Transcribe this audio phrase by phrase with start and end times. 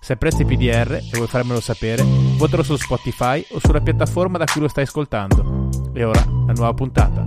[0.00, 2.02] Se apprezzi PDR e vuoi farmelo sapere,
[2.38, 5.68] votalo su Spotify o sulla piattaforma da cui lo stai ascoltando.
[5.92, 7.26] E ora la nuova puntata.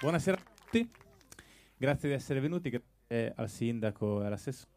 [0.00, 0.88] Buonasera a tutti,
[1.76, 4.70] grazie di essere venuti grazie al sindaco e all'assessore.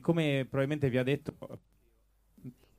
[0.00, 1.36] Come probabilmente vi ha detto,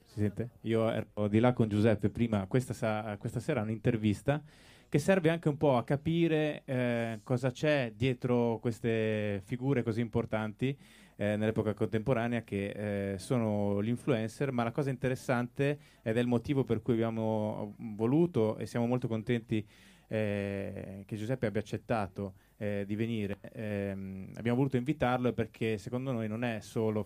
[0.05, 0.49] si sente?
[0.61, 4.41] Io ero di là con Giuseppe prima, questa, questa sera un'intervista
[4.89, 10.75] che serve anche un po' a capire eh, cosa c'è dietro queste figure così importanti
[11.15, 16.63] eh, nell'epoca contemporanea che eh, sono l'influencer, ma la cosa interessante ed è il motivo
[16.63, 19.63] per cui abbiamo voluto e siamo molto contenti
[20.07, 23.37] eh, che Giuseppe abbia accettato eh, di venire.
[23.53, 27.05] Ehm, abbiamo voluto invitarlo perché secondo noi non è solo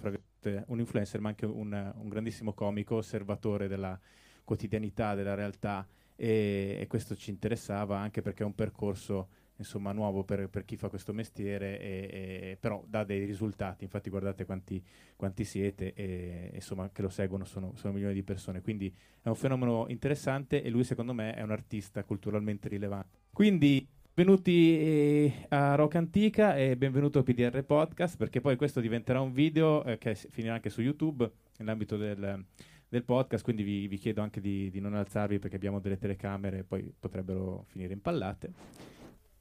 [0.67, 3.99] un influencer, ma anche un, un grandissimo comico, osservatore della
[4.45, 5.85] quotidianità, della realtà
[6.23, 10.77] e, e, questo ci interessava anche perché è un percorso insomma nuovo per, per chi
[10.77, 13.83] fa questo mestiere e, e, però dà dei risultati.
[13.83, 14.81] Infatti guardate quanti,
[15.17, 18.61] quanti siete e insomma che lo seguono sono, sono, milioni di persone.
[18.61, 23.19] Quindi è un fenomeno interessante e lui secondo me è un artista culturalmente rilevante.
[23.33, 29.19] Quindi Benvenuti eh, a Rock Antica e benvenuto a PDR Podcast perché poi questo diventerà
[29.19, 31.27] un video eh, che finirà anche su YouTube
[31.57, 32.45] nell'ambito del,
[32.93, 36.59] del podcast, quindi vi, vi chiedo anche di, di, non alzarvi perché abbiamo delle telecamere
[36.59, 38.53] e poi potrebbero finire impallate.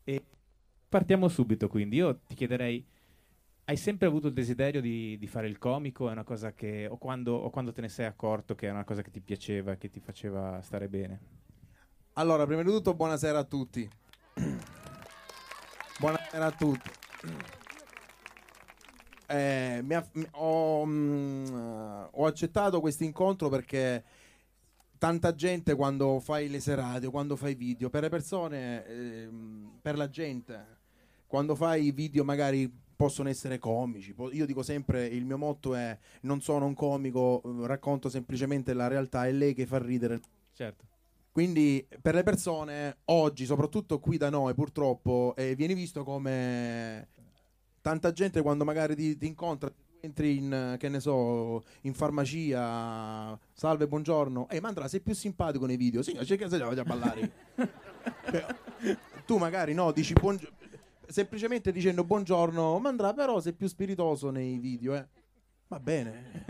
[0.04, 0.24] E
[0.88, 2.82] partiamo subito, quindi io ti chiederei,
[3.64, 6.08] hai sempre avuto il desiderio di, di fare il comico?
[6.08, 8.84] È una cosa che, o quando, o quando te ne sei accorto che è una
[8.84, 11.20] cosa che ti piaceva, che ti faceva stare bene?
[12.14, 13.86] Allora, prima di tutto buonasera a tutti.
[16.00, 16.90] buonasera a tutti
[19.32, 24.04] eh, mi ha, mi, ho, mh, mm, ho, accettato questo incontro perché
[24.98, 29.28] tanta gente quando fai le serate, quando fai video, per le persone, eh,
[29.80, 30.66] per la gente,
[31.26, 34.14] quando fai video magari possono essere comici.
[34.32, 39.26] Io dico sempre, il mio motto è non sono un comico, racconto semplicemente la realtà,
[39.26, 40.20] è lei che fa ridere.
[40.52, 40.84] Certo.
[41.32, 47.08] Quindi per le persone oggi, soprattutto qui da noi purtroppo, eh, viene visto come
[47.82, 49.70] tanta gente quando magari ti, ti incontra
[50.04, 55.76] entri in, che ne so, in farmacia, salve, buongiorno, ehi Mandra sei più simpatico nei
[55.76, 57.32] video, sì, cerca se a ballare.
[59.26, 60.56] tu magari no, dici buongiorno,
[61.06, 65.06] semplicemente dicendo buongiorno, Mandra però sei più spiritoso nei video, eh.
[65.68, 66.44] Va bene.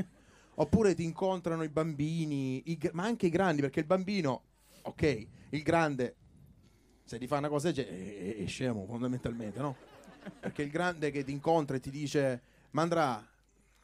[0.54, 4.42] Oppure ti incontrano i bambini, i, ma anche i grandi, perché il bambino,
[4.82, 6.16] ok, il grande,
[7.04, 9.76] se ti fa una cosa è, è, è scemo fondamentalmente, no?
[10.40, 12.40] Perché il grande che ti incontra e ti dice,
[12.72, 13.22] Mandrà,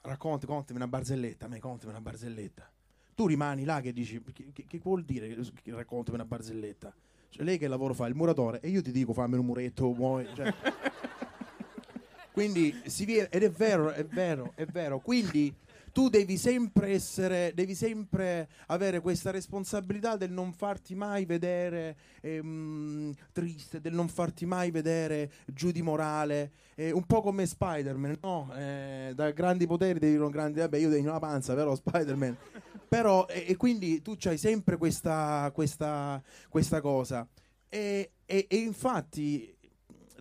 [0.02, 2.70] racconti, contami una barzelletta, a me contami una barzelletta.
[3.14, 6.94] Tu rimani là che dici, che, che, che vuol dire che raccontami una barzelletta?
[7.30, 8.06] Cioè, lei che lavoro fa?
[8.06, 8.60] Il muratore.
[8.60, 10.26] E io ti dico, fammi un muretto, muovi.
[10.34, 10.54] Cioè.
[12.32, 15.00] Quindi si viene, ed è vero, è vero, è vero.
[15.00, 15.54] Quindi
[15.98, 23.12] tu devi sempre essere, devi sempre avere questa responsabilità del non farti mai vedere ehm,
[23.32, 28.48] triste, del non farti mai vedere giù di morale, eh, un po' come Spider-Man, no?
[28.56, 32.36] Eh, da grandi poteri devi non grandi, vabbè io tengo la panza, però Spider-Man.
[32.88, 37.26] però, e, e, quindi tu hai sempre questa, questa, questa cosa.
[37.68, 39.52] E, e, e infatti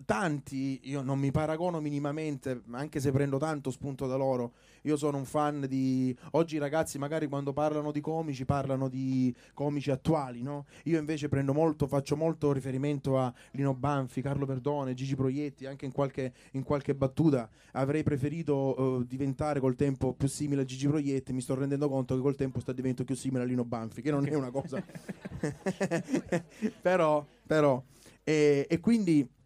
[0.08, 4.54] tanti, io non mi paragono minimamente, anche se prendo tanto spunto da loro.
[4.84, 6.16] Io sono un fan di.
[6.30, 10.64] Oggi i ragazzi, magari quando parlano di comici, parlano di comici attuali, no?
[10.84, 15.84] Io invece prendo molto, faccio molto riferimento a Lino Banfi, Carlo Perdone, Gigi Proietti, anche
[15.84, 17.46] in qualche, in qualche battuta.
[17.72, 21.34] Avrei preferito uh, diventare col tempo più simile a Gigi Proietti.
[21.34, 24.10] Mi sto rendendo conto che col tempo sta diventando più simile a Lino Banfi, che
[24.10, 24.82] non è una cosa.
[26.80, 27.82] però, però.
[28.24, 29.36] E, e quindi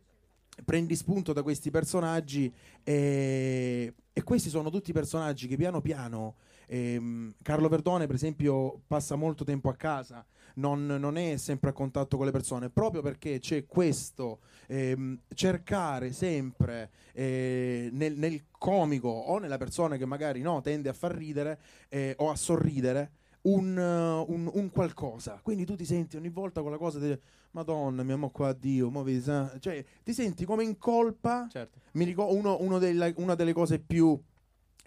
[0.64, 6.36] prendi spunto da questi personaggi e, e questi sono tutti personaggi che piano piano
[6.66, 10.24] ehm, Carlo Verdone per esempio passa molto tempo a casa
[10.54, 16.12] non, non, è sempre a contatto con le persone proprio perché c'è questo ehm, cercare
[16.12, 21.58] sempre eh, nel, nel, comico o nella persona che magari no, tende a far ridere
[21.88, 23.10] eh, o a sorridere
[23.42, 25.40] un, uh, un- un qualcosa.
[25.42, 27.18] Quindi tu ti senti ogni volta quella cosa di
[27.52, 31.46] Madonna, mia mo qua Dio, mo vedi, sa-" cioè ti senti come in colpa.
[31.50, 31.80] Certo.
[31.92, 34.20] Mi ricordo uno, uno della- una delle cose più,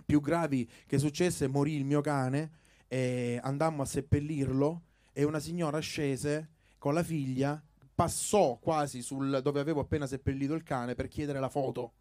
[0.05, 2.51] più gravi che successe, morì il mio cane
[2.87, 4.81] e andammo a seppellirlo
[5.13, 7.61] e una signora scese con la figlia,
[7.93, 11.93] passò quasi sul dove avevo appena seppellito il cane per chiedere la foto.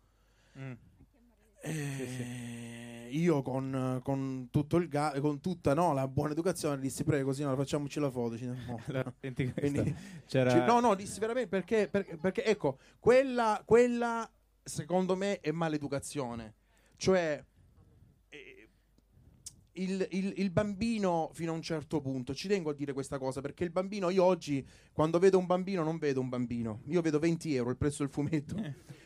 [0.59, 0.73] Mm.
[1.67, 2.84] Eh,
[3.15, 7.55] Io con, con tutto il ga- con tutta no, la buona educazione dissi prego signora
[7.55, 8.37] facciamoci la foto.
[8.37, 8.81] Ci- no.
[8.87, 9.13] Allora.
[9.21, 9.95] Quindi-
[10.27, 10.65] C'era...
[10.67, 14.29] No, no, dissi veramente perché, perché, perché, ecco, quella, quella
[14.63, 16.55] secondo me è maleducazione.
[16.97, 17.45] Cioè,
[18.31, 18.69] eh,
[19.75, 23.41] il, il- il bambino fino a un certo punto, ci tengo a dire questa cosa
[23.41, 27.21] perché il bambino, io oggi quando vedo un bambino non vedo un bambino, io vedo
[27.21, 28.57] 20 euro il prezzo del fumetto.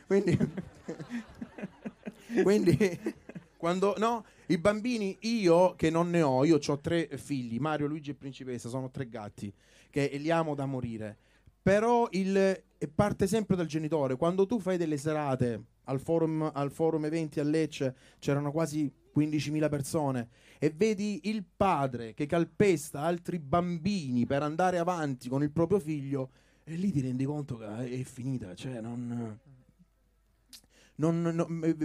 [0.07, 0.39] Quindi,
[2.43, 2.77] quindi
[3.59, 8.13] quando no, i bambini, io che non ne ho, io ho tre figli, Mario, Luigi
[8.13, 9.53] e Principessa, sono tre gatti
[9.91, 11.19] che li amo da morire.
[11.61, 12.63] Però il,
[12.95, 14.17] parte sempre dal genitore.
[14.17, 19.69] Quando tu fai delle serate al forum, al forum eventi a Lecce, c'erano quasi 15.000
[19.69, 20.29] persone,
[20.59, 26.31] e vedi il padre che calpesta altri bambini per andare avanti con il proprio figlio,
[26.63, 28.55] e lì ti rendi conto che è finita.
[28.55, 29.39] Cioè, non.
[30.95, 31.77] non- non-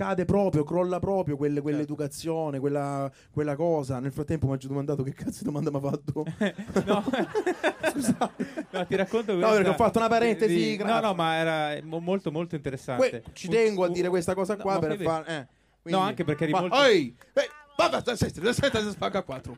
[0.00, 3.98] cade proprio, crolla proprio quelle- quell'educazione, quella, quella cosa.
[4.00, 6.24] Nel frattempo mi ha già domandato che cazzo di domanda mi ha fatto.
[6.86, 7.04] no.
[7.92, 8.32] Scusa.
[8.70, 12.00] No, ti racconto No, perché ho fatto una parentesi, di- No, no, ma era mo-
[12.00, 13.08] molto molto interessante.
[13.10, 15.20] Que- ci Un- tengo a un- dire questa cosa no, qua ma per far.
[15.28, 15.48] eh,
[15.82, 17.14] quindi- No, anche perché eri Ma- molto- Ehi!
[17.34, 19.56] Eh, vabbè, aspetta, aspetta, spacca a quattro.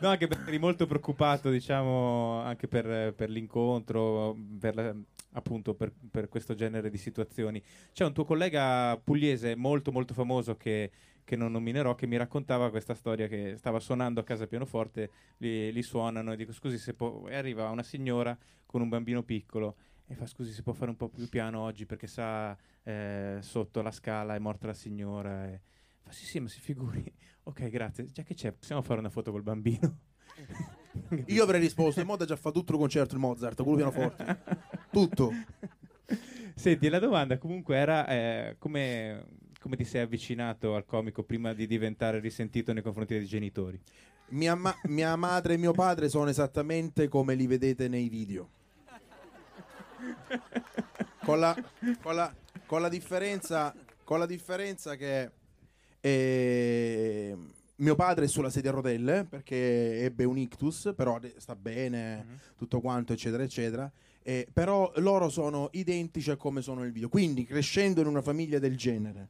[0.00, 4.94] No, anche perché eri molto preoccupato, diciamo, anche per, per l'incontro, per la-
[5.32, 7.62] appunto per, per questo genere di situazioni.
[7.92, 10.90] C'è un tuo collega pugliese molto molto famoso che,
[11.24, 15.72] che non nominerò, che mi raccontava questa storia che stava suonando a casa pianoforte, li,
[15.72, 17.28] li suonano e dico scusi se può...
[17.28, 18.36] e arriva una signora
[18.66, 21.86] con un bambino piccolo e fa scusi se può fare un po' più piano oggi
[21.86, 25.60] perché sa eh, sotto la scala è morta la signora e
[26.00, 27.04] fa sì sì ma si figuri.
[27.44, 28.04] Ok grazie.
[28.12, 30.09] Già che c'è possiamo fare una foto col bambino
[31.26, 34.38] Io avrei risposto: in modo già fa tutto il concerto il Mozart, il pianoforte.
[34.90, 35.32] Tutto.
[36.54, 39.24] Senti, la domanda comunque era eh, come,
[39.60, 43.80] come ti sei avvicinato al comico prima di diventare risentito nei confronti dei genitori?
[44.30, 48.48] Mia, ma- mia madre e mio padre sono esattamente come li vedete nei video.
[51.24, 51.56] Con la,
[52.02, 52.34] con la-
[52.66, 55.30] con la differenza, con la differenza che
[56.00, 57.36] eh,
[57.80, 62.80] mio padre è sulla sedia a rotelle perché ebbe un ictus, però sta bene, tutto
[62.80, 63.90] quanto, eccetera, eccetera.
[64.22, 67.08] Eh, però loro sono identici a come sono nel video.
[67.08, 69.28] Quindi, crescendo in una famiglia del genere,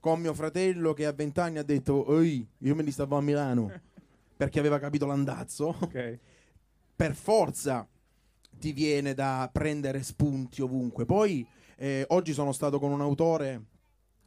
[0.00, 3.20] con mio fratello che a 20 anni ha detto: Oi, io me ne stavo a
[3.20, 3.70] Milano
[4.36, 6.18] perché aveva capito l'andazzo, Ok.
[6.96, 7.86] per forza
[8.58, 11.04] ti viene da prendere spunti ovunque.
[11.04, 11.46] Poi
[11.76, 13.64] eh, oggi sono stato con un autore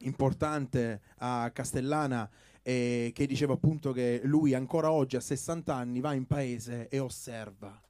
[0.01, 2.29] importante a Castellana
[2.69, 6.99] eh, che diceva appunto che lui ancora oggi a 60 anni va in paese e
[6.99, 7.81] osserva.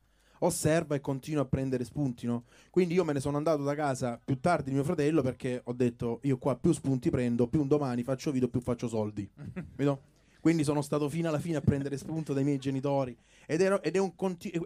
[0.42, 2.46] Osserva e continua a prendere spunti, no?
[2.70, 5.74] Quindi io me ne sono andato da casa più tardi di mio fratello perché ho
[5.74, 9.30] detto io qua più spunti prendo, più un domani faccio video, più faccio soldi.
[9.76, 10.02] Vedo?
[10.40, 13.18] Quindi sono stato fino alla fine a prendere spunto dai miei genitori.
[13.46, 14.66] Ed, ero- ed è un continuo.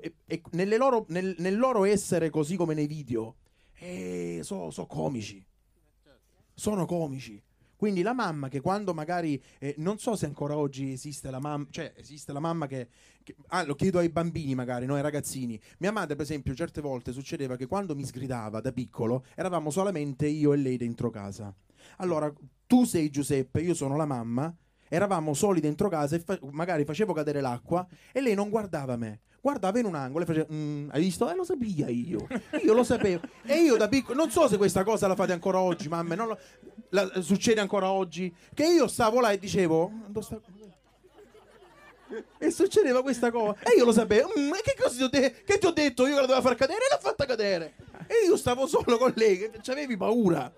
[0.52, 3.38] Nelle loro- nel, nel loro essere così come nei video,
[3.80, 5.44] eh, so, so comici.
[6.54, 7.42] Sono comici.
[7.84, 11.68] Quindi la mamma che quando magari, eh, non so se ancora oggi esiste la mamma,
[11.70, 12.88] cioè esiste la mamma che,
[13.24, 15.60] che- ah, lo chiedo ai bambini magari, no ai ragazzini.
[15.80, 20.28] Mia madre per esempio certe volte succedeva che quando mi sgridava da piccolo eravamo solamente
[20.28, 21.54] io e lei dentro casa.
[21.98, 22.34] Allora
[22.66, 24.56] tu sei Giuseppe, io sono la mamma,
[24.94, 29.22] eravamo soli dentro casa e fa- magari facevo cadere l'acqua e lei non guardava me.
[29.42, 31.30] Guardava in un angolo e faceva, "Mm, hai visto?
[31.30, 32.28] Eh, lo sapevo io.
[32.64, 33.22] Io lo sapevo.
[33.44, 36.38] E io da piccolo, non so se questa cosa la fate ancora oggi, mamme, lo-
[36.90, 40.40] la- succede ancora oggi, che io stavo là e dicevo, "Dove sta-"
[42.38, 43.56] e succedeva questa cosa.
[43.64, 46.04] E io lo sapevo, "Mm, e che cosa ti ho, de- che ti ho detto
[46.06, 46.80] io che la doveva far cadere?
[46.80, 47.74] E l'ha fatta cadere.
[48.08, 50.52] E io stavo solo con lei, che avevi paura.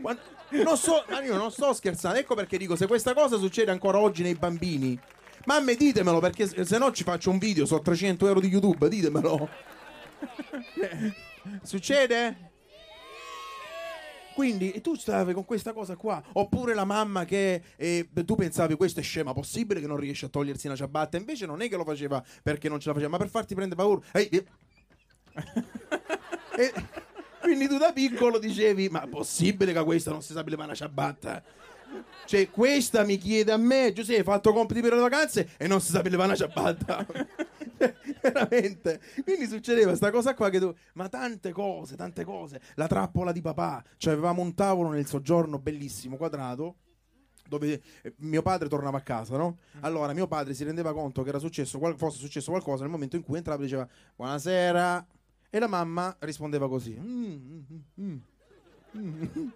[0.00, 0.20] Quando-
[0.50, 3.98] non so, ma io non sto scherzando, ecco perché dico, se questa cosa succede ancora
[3.98, 4.98] oggi nei bambini,
[5.44, 9.48] mamme ditemelo perché se no ci faccio un video, so 300 euro di YouTube, ditemelo.
[11.62, 12.48] Succede?
[14.34, 19.00] Quindi tu stavi con questa cosa qua, oppure la mamma che eh, tu pensavi questa
[19.00, 21.84] è scema, possibile che non riesce a togliersi una ciabatta, invece non è che lo
[21.84, 24.00] faceva perché non ce la faceva, ma per farti prendere paura.
[24.12, 24.44] Ehi, eh.
[26.56, 26.72] E
[27.40, 31.42] quindi tu da piccolo dicevi, ma possibile che questa non si sa levare una ciabatta?
[32.24, 35.80] Cioè, questa mi chiede a me, Giuseppe, hai fatto compiti per le vacanze e non
[35.80, 37.04] si sapeva una ciabatta.
[38.22, 39.00] Veramente.
[39.24, 40.72] Quindi succedeva questa cosa qua che tu...
[40.94, 42.60] Ma tante cose, tante cose.
[42.74, 43.82] La trappola di papà.
[43.96, 46.76] Cioè, avevamo un tavolo nel soggiorno bellissimo, quadrato,
[47.48, 49.58] dove eh, mio padre tornava a casa, no?
[49.80, 53.24] Allora mio padre si rendeva conto che era successo, fosse successo qualcosa nel momento in
[53.24, 55.06] cui entrava e diceva buonasera
[55.50, 56.96] e la mamma rispondeva così.
[56.98, 57.60] "Mm, mm,
[58.00, 58.18] mm,
[58.96, 59.48] mm".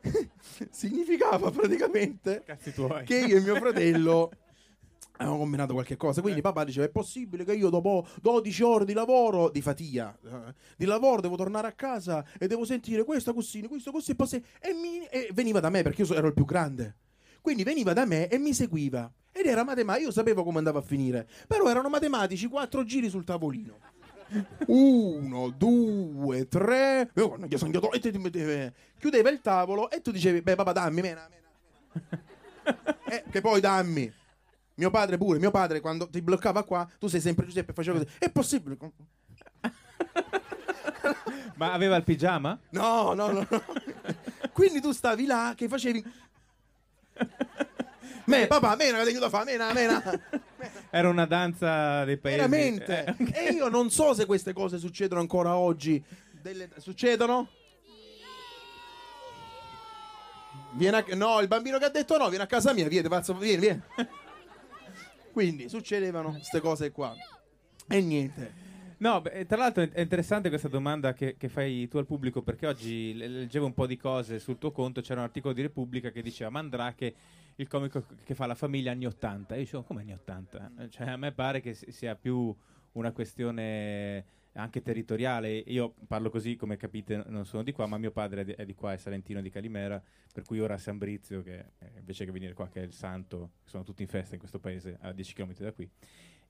[0.70, 2.42] Significava praticamente
[3.04, 4.30] che io e mio fratello
[5.18, 6.20] avevamo combinato qualche cosa.
[6.20, 10.54] Quindi papà diceva: È possibile che io dopo 12 ore di lavoro, di fatica, eh,
[10.76, 14.72] di lavoro, devo tornare a casa e devo sentire questo così, questo così, e, e,
[14.74, 16.96] mi- e veniva da me perché io ero il più grande.
[17.40, 19.10] Quindi veniva da me e mi seguiva.
[19.32, 21.28] Ed era matematica, io sapevo come andava a finire.
[21.46, 23.78] Però erano matematici, quattro giri sul tavolino.
[24.66, 27.10] Uno, due, tre.
[27.14, 30.42] Io, non gli sono andato- e ti- ti metteva- Chiudeva il tavolo e tu dicevi:
[30.42, 31.46] Beh, papà, dammi, mena, mena.
[33.10, 34.12] Eh, che poi dammi.
[34.74, 38.10] Mio padre pure, mio padre quando ti bloccava qua, tu sei sempre Giuseppe, faceva così.
[38.18, 38.76] È possibile?
[41.56, 42.58] Ma aveva il pigiama?
[42.70, 43.46] No, no, no.
[43.48, 43.62] no.
[44.52, 46.04] Quindi tu stavi là che facevi.
[48.26, 50.02] Me, papà, mena, che aiuto a fare, mena, mena.
[50.90, 52.36] Era una danza dei paesi.
[52.38, 53.04] Veramente.
[53.32, 56.02] Eh, E io non so se queste cose succedono ancora oggi.
[56.40, 57.48] Delle- Succedono?
[60.80, 61.04] A...
[61.14, 63.82] No, il bambino che ha detto no, vieni a casa mia, vieni, pazzo, vieni, vieni.
[65.32, 67.14] Quindi succedevano queste cose qua.
[67.88, 68.66] E niente.
[68.98, 72.66] No, beh, tra l'altro è interessante questa domanda che, che fai tu al pubblico perché
[72.66, 76.10] oggi le- leggevo un po' di cose sul tuo conto, c'era un articolo di Repubblica
[76.10, 77.14] che diceva Mandrake,
[77.60, 79.54] il comico che fa la famiglia anni 80.
[79.54, 80.72] E io dicevo, come anni 80?
[80.90, 82.54] Cioè, a me pare che si- sia più
[82.92, 85.56] una questione anche territoriale.
[85.66, 88.64] Io parlo così, come capite, non sono di qua, ma mio padre è di, è
[88.64, 92.30] di qua, è salentino di Calimera, per cui ora a San Brizio, che invece che
[92.30, 95.34] venire qua, che è il santo, sono tutti in festa in questo paese, a 10
[95.34, 95.88] km da qui.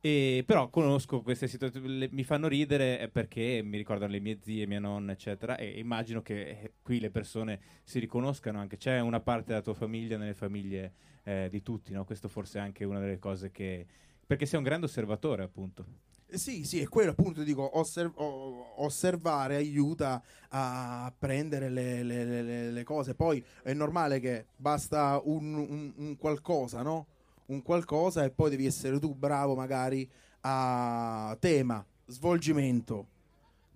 [0.00, 4.38] E, però conosco queste situazioni, le- mi fanno ridere eh, perché mi ricordano le mie
[4.40, 8.76] zie, mia nonna, eccetera, e immagino che eh, qui le persone si riconoscano anche.
[8.76, 10.92] C'è una parte della tua famiglia nelle famiglie
[11.24, 12.04] eh, di tutti, no?
[12.04, 13.84] Questo forse è anche una delle cose che...
[14.24, 15.84] Perché sei un grande osservatore, appunto.
[16.30, 22.70] Sì, sì, è quello appunto, dico, osser- o- osservare aiuta a prendere le- le- le-
[22.70, 23.14] le cose.
[23.14, 27.06] Poi è normale che basta un, un- un qualcosa, no?
[27.48, 30.08] Un qualcosa e poi devi essere tu bravo magari
[30.40, 33.06] a tema, svolgimento.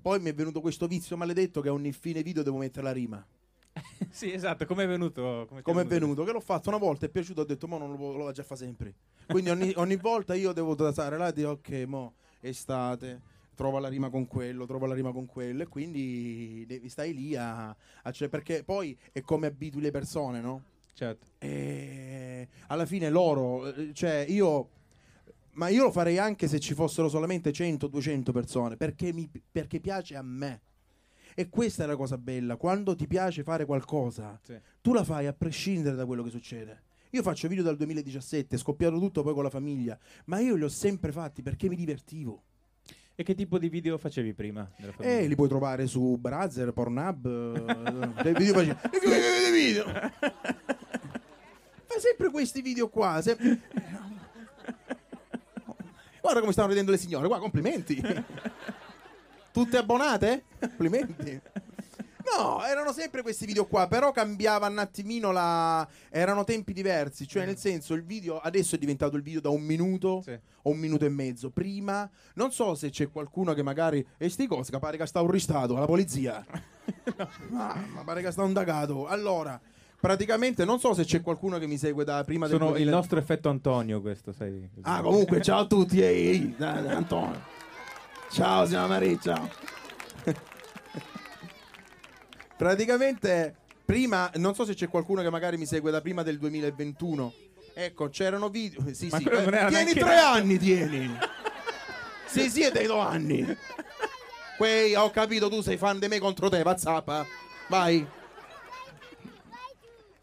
[0.00, 2.92] Poi mi è venuto questo vizio maledetto che a ogni fine video devo mettere la
[2.92, 3.24] rima.
[4.10, 5.48] sì, esatto, come è venuto?
[5.62, 6.24] Come, è venuto?
[6.24, 8.44] Che l'ho fatto una volta, è piaciuto, ho detto, mo non lo, lo già a
[8.44, 8.94] fare sempre.
[9.26, 13.20] Quindi ogni, ogni volta io devo stare là e dire, ok, mo estate,
[13.54, 17.36] trova la rima con quello, trova la rima con quello, e quindi devi stai lì
[17.36, 20.62] a, a cioè, perché poi è come abitui le persone, no?
[20.94, 21.26] Certo.
[21.38, 24.68] E alla fine loro, eh, cioè io,
[25.52, 30.16] ma io lo farei anche se ci fossero solamente 100-200 persone, perché, mi, perché piace
[30.16, 30.60] a me.
[31.34, 34.54] E questa è la cosa bella, quando ti piace fare qualcosa, Sì.
[34.82, 36.82] tu la fai a prescindere da quello che succede.
[37.10, 40.68] Io faccio video dal 2017, scoppiato tutto poi con la famiglia, ma io li ho
[40.68, 42.42] sempre fatti perché mi divertivo.
[43.14, 44.70] E che tipo di video facevi prima?
[44.78, 45.18] Della famiglia?
[45.18, 48.76] E li puoi trovare su Brazzer, Pornhub, eh, dei video facevi.
[49.52, 49.84] Video?
[52.02, 53.22] Sempre questi video qua.
[53.22, 53.36] se-
[56.20, 58.02] Guarda come stanno ridendo le signore, qua complimenti.
[59.52, 60.44] Tutte abbonate?
[60.58, 61.40] Complimenti.
[62.36, 65.86] No, erano sempre questi video qua, però cambiava un attimino la...
[66.08, 69.60] erano tempi diversi, cioè nel senso il video adesso è diventato il video da un
[69.62, 70.36] minuto Sì.
[70.62, 71.50] o un minuto e mezzo.
[71.50, 74.04] Prima, non so se c'è qualcuno che magari.
[74.18, 76.44] E sti cose, pare che sta arrestato alla polizia.
[77.50, 79.06] ma, ma pare che sta indagato.
[79.06, 79.60] Allora,
[80.02, 82.96] praticamente, non so se c'è qualcuno che mi segue da prima del Sono il 2000.
[82.96, 84.68] nostro effetto Antonio, questo, sai.
[84.80, 86.00] Ah, comunque, ciao a tutti.
[86.00, 87.40] Ehi, ehi, Antonio.
[88.32, 89.48] Ciao, signora Maria, ciao.
[92.58, 93.54] praticamente,
[93.84, 97.32] prima, non so se c'è qualcuno che magari mi segue da prima del 2021.
[97.72, 98.82] Ecco, c'erano video.
[98.92, 99.28] Sì, Ma sì.
[99.28, 101.16] era tieni neanche- tre anni, tieni.
[102.26, 103.46] sì, sì, è dei due anni.
[104.58, 107.08] Quei, ho capito, tu sei fan di me contro te, WhatsApp.
[107.68, 108.04] Vai.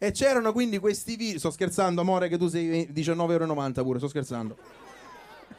[0.02, 1.38] E c'erano quindi questi video.
[1.38, 4.56] Sto scherzando, amore, che tu sei 19,90€ pure, sto scherzando.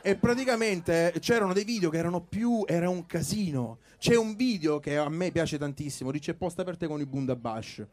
[0.01, 2.63] E praticamente c'erano dei video che erano più.
[2.65, 3.77] Era un casino.
[3.99, 6.09] C'è un video che a me piace tantissimo.
[6.09, 7.85] Dice posta per te con i Bundabash.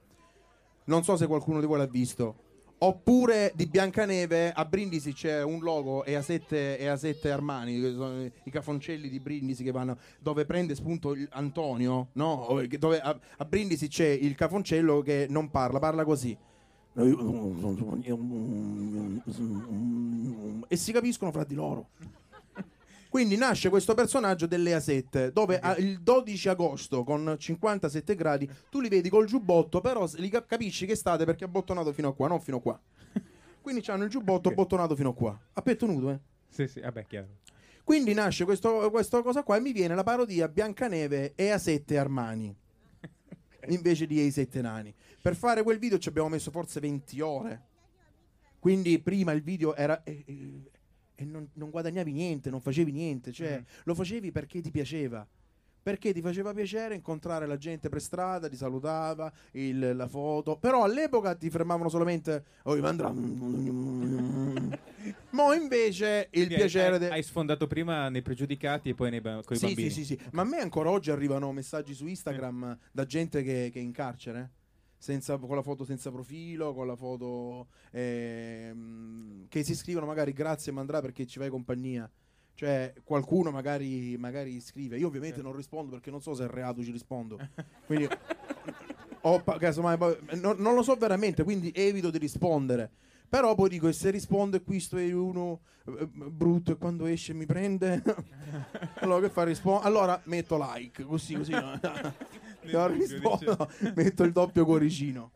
[0.84, 2.47] Non so se qualcuno di voi l'ha visto.
[2.80, 7.80] Oppure di Biancaneve a Brindisi c'è un logo e a sette, e a sette Armani,
[7.80, 12.46] che sono i cafoncelli di Brindisi che vanno dove prende spunto Antonio, no?
[12.78, 16.36] Dove a, a Brindisi c'è il cafoncello che non parla, parla così.
[20.68, 21.88] e si capiscono fra di loro.
[23.08, 28.80] Quindi nasce questo personaggio dell'Ea 7, dove a- il 12 agosto con 57 gradi tu
[28.80, 32.14] li vedi col giubbotto, però li cap- capisci che state perché è bottonato fino a
[32.14, 32.78] qua, non fino a qua.
[33.62, 34.54] Quindi hanno il giubbotto Ok.
[34.54, 36.18] bottonato fino a qua, a petto nudo, eh.
[36.48, 37.28] Sì, sì, vabbè, chiaro.
[37.82, 42.54] Quindi nasce questo, questa cosa qua e mi viene la parodia Biancaneve e A7 Armani
[43.68, 44.94] invece di A7 Nani.
[45.22, 47.62] Per fare quel video ci abbiamo messo forse 20 ore.
[48.58, 50.02] Quindi prima il video era...
[50.04, 50.70] E, e-
[51.20, 53.64] e non, non guadagnavi niente, non facevi niente, cioè Mm.
[53.84, 55.26] lo facevi perché ti piaceva.
[55.82, 60.58] Perché ti faceva piacere incontrare la gente per strada, ti salutava, il- la foto.
[60.58, 62.44] Però all'epoca ti fermavano solamente.
[62.64, 63.10] Oh, Ivandra.
[65.30, 66.92] Mo invece il Quindi piacere.
[66.94, 69.90] hai, de- hai sfondato prima nei pregiudicati e poi nei ba- sì, bambini.
[69.90, 70.20] Sì, sì, sì.
[70.32, 73.92] Ma a me ancora oggi arrivano messaggi su Instagram da gente che, che è in
[73.92, 74.50] carcere.
[74.98, 80.72] Senza, con la foto senza profilo, con la foto ehm, che si scrivono magari grazie
[80.72, 82.10] Mandrà perché ci fai compagnia.
[82.54, 84.98] Cioè, qualcuno magari, magari scrive.
[84.98, 85.48] Io ovviamente Certo.
[85.48, 87.38] non rispondo perché non so se è reato ci rispondo.
[87.86, 88.08] Quindi
[89.22, 92.90] ho casomai, poi- non, lo so veramente, quindi evito di rispondere.
[93.28, 97.44] Però poi dico, e se risponde questo è uno eh, brutto e quando esce mi
[97.44, 98.02] prende,
[99.00, 99.44] allora che fa?
[99.44, 101.52] Rispo- allora metto like, così, così.
[101.52, 101.78] no?
[102.72, 105.30] Non rispondo, metto il doppio cuoricino.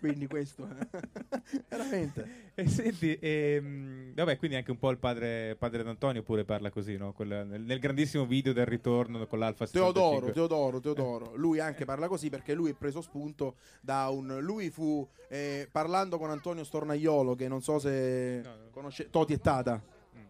[0.00, 0.66] Quindi questo
[1.68, 2.48] veramente.
[2.54, 6.96] E senti, ehm, vabbè, quindi anche un po' il padre, padre d'Antonio pure parla così,
[6.96, 7.12] no?
[7.12, 10.00] Quel- nel, nel grandissimo video del ritorno con l'Alfa 65.
[10.00, 11.36] Teodoro, Teodoro, Teodoro.
[11.36, 14.38] Lui anche parla così perché lui è preso spunto da un.
[14.40, 18.70] Lui fu eh, parlando con Antonio Stornaiolo, che non so se No, no.
[18.70, 19.10] conosce.
[19.10, 19.82] Toti e Tata.
[20.16, 20.24] Mm.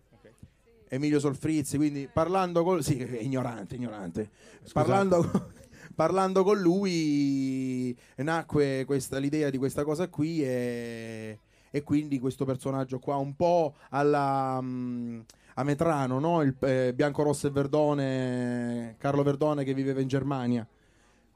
[0.88, 4.30] Emilio Solfrizzi, quindi parlando con sì, ignorante, ignorante.
[4.64, 4.72] Scusate.
[4.72, 5.52] Parlando,
[6.00, 11.38] parlando con lui nacque questa, l'idea di questa cosa qui e,
[11.70, 15.20] e quindi questo personaggio qua un po' alla mm,
[15.56, 16.40] a Metrano, no?
[16.40, 20.66] Il eh, Bianco Rosso e Verdone, Carlo Verdone che viveva in Germania.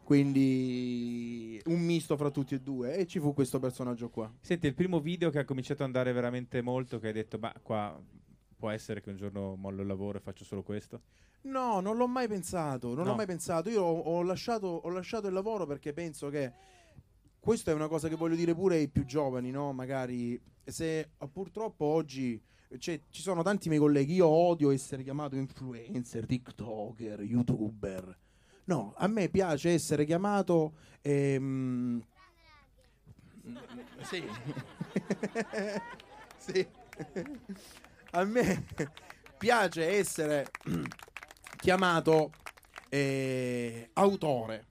[0.03, 4.33] Quindi un misto fra tutti e due e ci fu questo personaggio qua.
[4.41, 7.53] Senti, il primo video che ha cominciato ad andare veramente molto, che hai detto, ma
[7.63, 8.01] qua
[8.65, 11.03] può essere che un giorno mollo il lavoro e faccio solo questo?
[11.43, 13.11] No, non l'ho mai pensato, non No.
[13.11, 13.69] l'ho mai pensato.
[13.69, 16.51] Io ho, ho lasciato, ho lasciato il lavoro perché penso che
[17.39, 19.75] questa è una cosa che voglio dire pure ai più giovani, no?
[19.75, 22.43] Magari se eh, purtroppo oggi
[22.79, 28.19] cioè, ci sono tanti miei colleghi, io odio essere chiamato influencer, TikToker, YouTuber.
[28.65, 30.73] No, a me piace essere chiamato
[31.03, 32.03] ehm,
[34.01, 34.25] sì.
[36.39, 36.67] sì.
[38.15, 38.65] A me
[39.37, 40.47] piace essere
[41.59, 42.31] chiamato
[42.89, 44.67] eh, autore.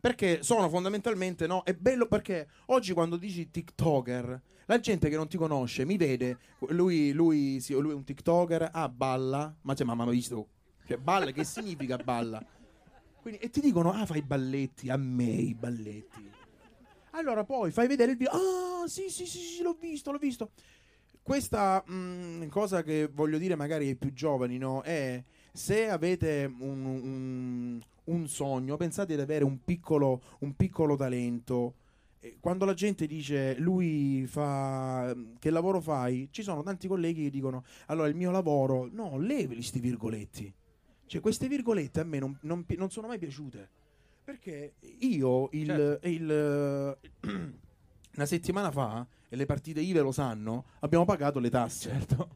[0.00, 1.62] Perché sono fondamentalmente, no?
[1.62, 6.38] È bello perché oggi quando dici TikToker, la gente che non ti conosce mi vede,
[6.68, 10.48] lui, lui, sì, lui è un TikToker, ah, balla, ma cioè, ma mi hanno visto?
[10.86, 12.42] Cioè, balla, che significa balla?
[13.20, 16.30] Quindi, e ti dicono, ah, fai i balletti, a me i balletti.
[17.10, 20.52] Allora poi fai vedere il video, ah, sì, sì, sì, sì, l'ho visto, l'ho visto.
[21.26, 24.82] Questa mh, cosa che voglio dire magari ai più giovani, no?
[24.82, 25.20] È
[25.52, 31.74] se avete un, un- un sogno, pensate di avere un piccolo, un piccolo talento.
[32.38, 37.64] Quando la gente dice lui fa che lavoro fai, ci sono tanti colleghi che dicono
[37.86, 40.52] allora il mio lavoro, no, leveli sti virgoletti.
[41.06, 43.68] Cioè queste virgolette a me non, non non sono mai piaciute.
[44.22, 46.08] Perché io il, Certo.
[46.08, 46.96] il-
[48.16, 51.90] una settimana fa, e le partite IVE lo sanno, abbiamo pagato le tasse.
[51.90, 52.28] Certo.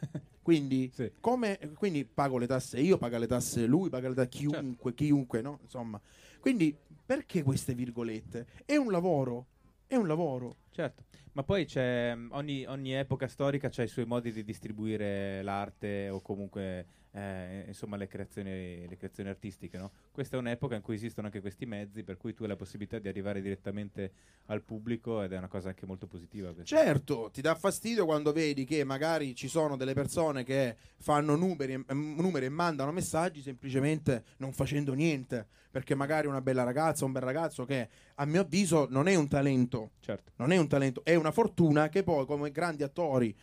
[0.42, 1.10] Quindi, Sì.
[1.20, 5.42] come, quindi pago le tasse io, paga le tasse lui, paga le tasse chiunque, chiunque,
[5.42, 5.58] no?
[5.62, 6.00] Insomma.
[6.40, 8.46] Quindi, perché queste virgolette?
[8.64, 9.44] È un lavoro,
[9.86, 10.56] è un lavoro.
[10.70, 15.42] Certo, ma poi c'è mh, ogni, ogni epoca storica ha i suoi modi di distribuire
[15.42, 16.86] l'arte o comunque
[17.18, 19.76] eh, insomma le creazioni, le creazioni artistiche.
[19.78, 19.90] No?
[20.12, 22.98] Questa è un'epoca in cui esistono anche questi mezzi, per cui tu hai la possibilità
[22.98, 24.12] di arrivare direttamente
[24.46, 26.52] al pubblico ed è una cosa anche molto positiva.
[26.52, 26.76] questa.
[26.76, 31.72] Certo, ti dà fastidio quando vedi che magari ci sono delle persone che fanno numeri,
[31.74, 37.12] e- numeri e mandano messaggi semplicemente non facendo niente, perché magari una bella ragazza, un
[37.12, 40.32] bel ragazzo che a mio avviso non è un talento, Certo.
[40.36, 43.34] non è un talento, è una fortuna che poi come grandi attori,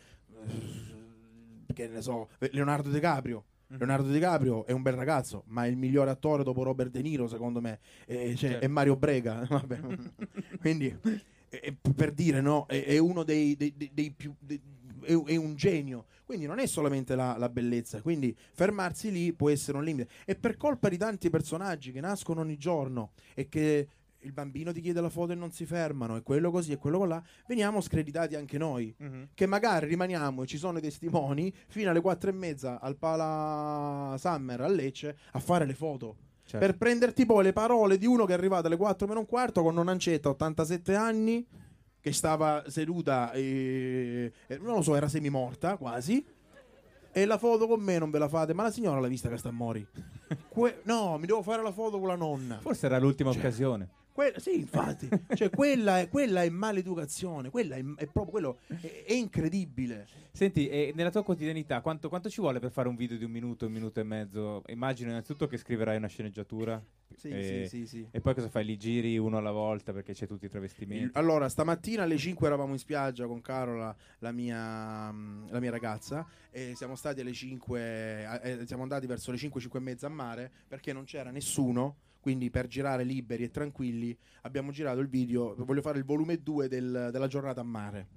[0.46, 3.44] eh, che ne so, Leonardo DiCaprio.
[3.68, 7.26] Leonardo DiCaprio è un bel ragazzo, ma è il migliore attore dopo Robert De Niro,
[7.26, 7.80] secondo me.
[8.06, 8.64] Eh, cioè, Certo.
[8.64, 9.44] È Mario Brega.
[9.48, 9.80] Vabbè.
[10.60, 10.96] Quindi,
[11.48, 14.32] eh, per dire, no, è, è uno dei, dei- dei- dei più.
[15.02, 16.06] è, è un genio.
[16.24, 18.00] Quindi non è solamente la, la bellezza.
[18.02, 20.10] Quindi fermarsi lì può essere un limite.
[20.24, 23.88] E per colpa di tanti personaggi che nascono ogni giorno e che
[24.26, 27.04] il bambino ti chiede la foto e non si fermano, e quello così e quello
[27.04, 28.94] là, veniamo screditati anche noi.
[28.98, 29.28] Mhm.
[29.32, 34.16] Che magari rimaniamo e ci sono i testimoni fino alle quattro e mezza al Pala
[34.18, 36.16] Summer a Lecce a fare le foto.
[36.44, 36.64] Certo.
[36.64, 39.62] Per prenderti poi le parole di uno che è arrivato alle 4 meno un quarto
[39.62, 41.44] con un'ancetta 87 anni
[42.00, 46.24] che stava seduta e, e non lo so, era semimorta quasi.
[47.12, 49.38] E la foto con me non ve la fate, ma la signora l'ha vista che
[49.38, 49.84] sta a mori.
[50.48, 52.58] Que- no, mi devo fare la foto con la nonna.
[52.60, 53.88] Forse era l'ultima Cioè, occasione.
[54.16, 59.04] Que- sì, infatti, cioè, quella, è, quella è maleducazione, quella è, è proprio quello, è,
[59.08, 60.06] è incredibile.
[60.32, 63.30] Senti, e nella tua quotidianità quanto, quanto ci vuole per fare un video di un
[63.30, 64.62] minuto, un minuto e mezzo?
[64.68, 66.82] Immagino innanzitutto che scriverai una sceneggiatura
[67.14, 68.08] Sì, e, sì, sì, sì.
[68.10, 68.64] e poi cosa fai?
[68.64, 71.18] Li giri uno alla volta perché c'è tutti i Il- travestimenti.
[71.18, 76.72] Allora, stamattina alle 5 eravamo in spiaggia con Carola, la mia, la mia ragazza, e
[76.74, 80.50] siamo stati alle 5, eh, siamo andati verso le 5, 5 e mezza a mare
[80.66, 81.96] perché non c'era nessuno.
[82.26, 85.54] Quindi per girare liberi e tranquilli abbiamo girato il video.
[85.58, 88.08] Voglio fare il volume 2 del- della giornata a mare.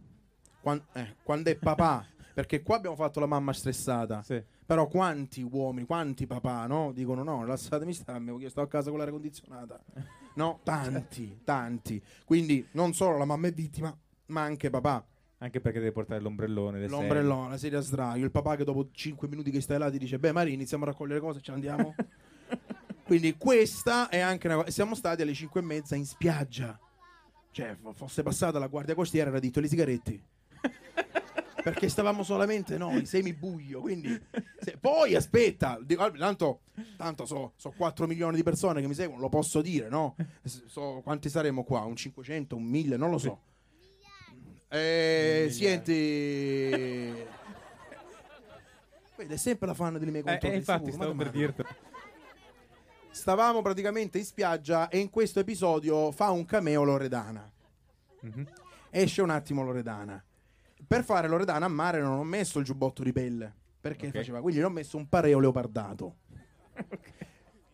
[0.61, 4.23] Quan- eh, quando è papà, perché qua abbiamo fatto la mamma stressata.
[4.23, 4.43] Sì.
[4.65, 6.91] Però quanti uomini, quanti papà, no?
[6.91, 9.79] Dicono no, lasciatemi stare, io sto a casa con l'aria condizionata.
[10.33, 12.01] No, tanti, tanti.
[12.25, 13.95] Quindi non solo la mamma è vittima,
[14.29, 15.05] ma anche papà.
[15.37, 16.87] Anche perché devi portare l'ombrellone.
[16.87, 19.99] L'ombrellone, la sedia a sdraio, il papà che dopo 5 minuti che stai là ti
[19.99, 21.93] dice "Beh, Mari, iniziamo a raccogliere cose, ce ne andiamo".
[23.09, 24.69] Quindi questa è anche una cosa.
[24.69, 26.79] Siamo stati alle 5 e mezza in spiaggia.
[27.51, 30.21] Cioè, fo- fosse passata la guardia costiera, era detto le sigarette.
[31.63, 33.81] Perché stavamo solamente noi, semibuio.
[33.81, 34.15] Quindi,
[34.59, 36.61] se- poi aspetta, dico, "Ah, tanto,
[36.97, 40.15] tanto so, so 4 milioni di persone che mi seguono, lo posso dire, no?
[40.67, 41.81] So, quanti saremo qua?
[41.81, 43.41] Un 500, un 1000, non lo so.
[44.69, 47.25] Eh, senti,
[49.15, 50.53] Vedi, è sempre la fan delle mie Eh, controlli.
[50.53, 51.67] eh, infatti, sicuro, stavo per dirtelo.
[53.11, 57.49] Stavamo praticamente in spiaggia e in questo episodio fa un cameo Loredana.
[58.21, 58.47] Mhm.
[58.91, 60.23] Esce un attimo Loredana.
[60.87, 63.53] Per fare Loredana a mare non ho messo il giubbotto di pelle.
[63.81, 64.13] Perché Ok.
[64.15, 64.41] faceva?
[64.41, 66.15] Quindi l'ho messo un pareo leopardato.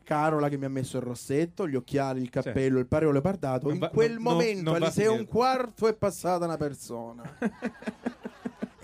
[0.04, 3.66] Carola che mi ha messo il rossetto, gli occhiali, il cappello, il pareo leopardato.
[3.66, 6.46] Non In va- quel non- momento, non va alle 6 e un quarto, è passata
[6.46, 7.24] una persona.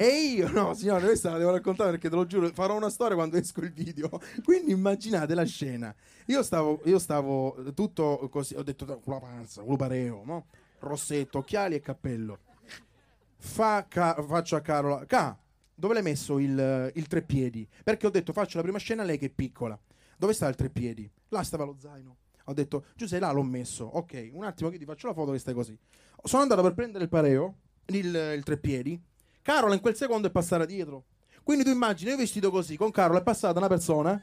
[0.02, 3.14] E io, no, signore, questa la devo raccontare perché te lo giuro, farò una storia
[3.14, 4.10] quando esco il video.
[4.44, 5.94] Quindi immaginate la scena.
[6.26, 10.48] Io stavo, io stavo tutto così, ho detto con la panza, con pareo, no?
[10.80, 12.40] Rossetto, occhiali e cappello.
[13.38, 15.38] Fa ca- faccio a Carola, Ca,
[15.76, 17.68] dove l'hai messo il, il treppiedi?
[17.84, 19.80] Perché ho detto faccio la prima scena a lei che è piccola.
[20.18, 21.08] Dove sta il treppiedi?
[21.28, 22.18] Là stava lo zaino.
[22.46, 23.86] Ho detto, Giuseppe, là l'ho messo.
[23.86, 25.78] Ok, un attimo che ti faccio la foto che stai così.
[26.24, 29.10] Sono andato per prendere il pareo, il, il treppiedi.
[29.42, 31.04] Carola in quel secondo è passata dietro.
[31.44, 34.22] Quindi tu immagini, io vestito così, con Carola è passata una persona.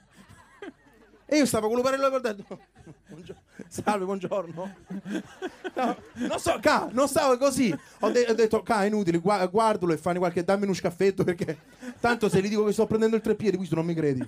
[1.30, 2.58] E io stavo con l'uparello e ho detto,
[3.08, 3.36] "Buongio-
[3.68, 4.74] salve, buongiorno.
[5.74, 7.76] No, non so, Ca, non stavo così.
[8.00, 11.24] Ho, de- ho detto, Ca, è inutile, gua- guardalo e fanno qualche, dammi uno scaffetto
[11.24, 11.58] perché
[12.00, 14.26] tanto se gli dico che sto prendendo il treppiedi, questo non mi credi.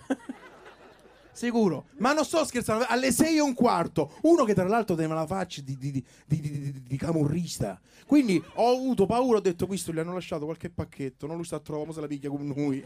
[1.40, 2.85] Sicuro, ma non sto scherzando.
[2.87, 5.90] Alle 6 e un quarto, uno che tra l'altro teneva la faccia di, di,
[6.26, 7.81] di, di- camorrista.
[8.05, 11.26] Quindi ho avuto paura, ho detto: Questo gli hanno lasciato qualche pacchetto.
[11.26, 12.85] Non lui sta a trovare, mo se la picchia con noi.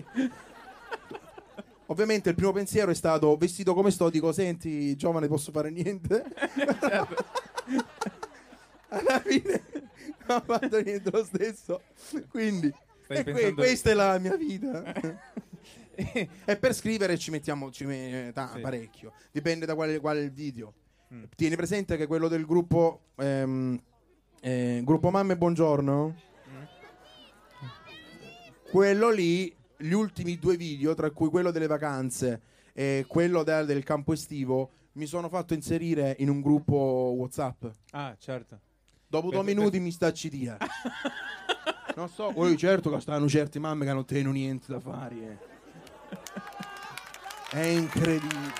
[1.86, 6.22] Ovviamente il primo pensiero è stato vestito come sto, dico senti giovane posso fare niente.
[8.86, 9.62] Alla fine
[10.28, 11.80] non ho fatto niente lo stesso.
[12.28, 12.72] Quindi
[13.08, 14.94] que- questa è la mia vita.
[16.44, 18.60] e per scrivere ci mettiamo ci me- ta- Sì.
[18.60, 19.12] parecchio.
[19.32, 20.72] Dipende da quale, quale il video.
[21.12, 21.24] Mm.
[21.36, 23.80] Tieni presente che quello del gruppo ehm,
[24.40, 26.14] eh, gruppo Mamme Buongiorno.
[28.70, 32.40] Quello lì, gli ultimi due video, tra cui quello delle vacanze
[32.72, 37.64] e quello del, del campo estivo, mi sono fatto inserire in un gruppo WhatsApp.
[37.92, 38.58] Ah, certo.
[39.06, 40.56] Dopo Per- due per- minuti mi sta citia.
[41.94, 45.14] non so, poi certo che stanno certe mamme che non tengono niente da fare.
[45.14, 45.52] eh.
[47.54, 48.52] È incredibile.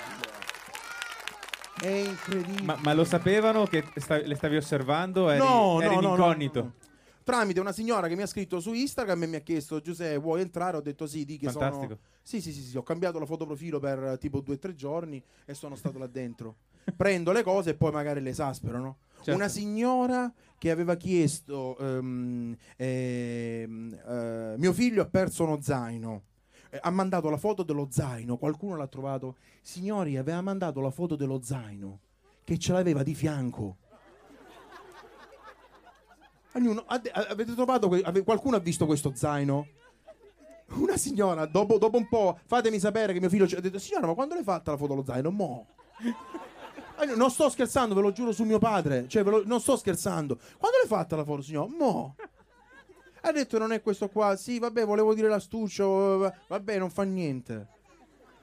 [1.81, 2.63] È incredibile.
[2.63, 5.29] Ma, ma lo sapevano che sta- le stavi osservando?
[5.29, 6.61] Eri, no, eri no, in no, no, incognito?
[6.61, 6.73] no.
[7.21, 10.39] Tramite una signora che mi ha scritto su Instagram e mi ha chiesto Giuseppe vuoi
[10.39, 10.77] entrare?
[10.77, 11.85] Ho detto sì, di che Fantastico.
[11.87, 11.99] sono...
[12.21, 15.21] Sì, sì, sì, sì, ho cambiato la fotoprofilo per eh, tipo due o tre giorni
[15.43, 16.55] e sono stato là dentro.
[16.95, 18.97] Prendo le cose e poi magari le esaspero, no?
[19.15, 19.33] Certo.
[19.33, 26.23] Una signora che aveva chiesto ehm, ehm, eh, mio figlio ha perso uno zaino.
[26.75, 29.35] Eh, Ha mandato la foto dello zaino, qualcuno l'ha trovato.
[29.61, 31.99] Signori, aveva mandato la foto dello zaino
[32.43, 33.77] che ce l'aveva di fianco.
[36.53, 37.89] Ognuno- avete trovato
[38.23, 39.67] qualcuno ha visto questo zaino?
[40.75, 44.07] Una signora, dopo, dopo un po', fatemi sapere che mio figlio ci ha detto, signora,
[44.07, 45.31] ma quando l'hai fatta la foto dello zaino?
[45.31, 45.67] Mo.
[47.15, 49.07] Non sto scherzando, ve lo giuro su mio padre.
[49.07, 50.37] Cioè, lo- non sto scherzando.
[50.57, 51.67] Quando l'hai fatta la foto, signor?
[51.69, 52.15] Mo.
[53.25, 54.35] Ha detto non è questo qua.
[54.35, 56.31] Sì, vabbè, volevo dire l'astuccio.
[56.47, 57.67] Vabbè, non fa niente.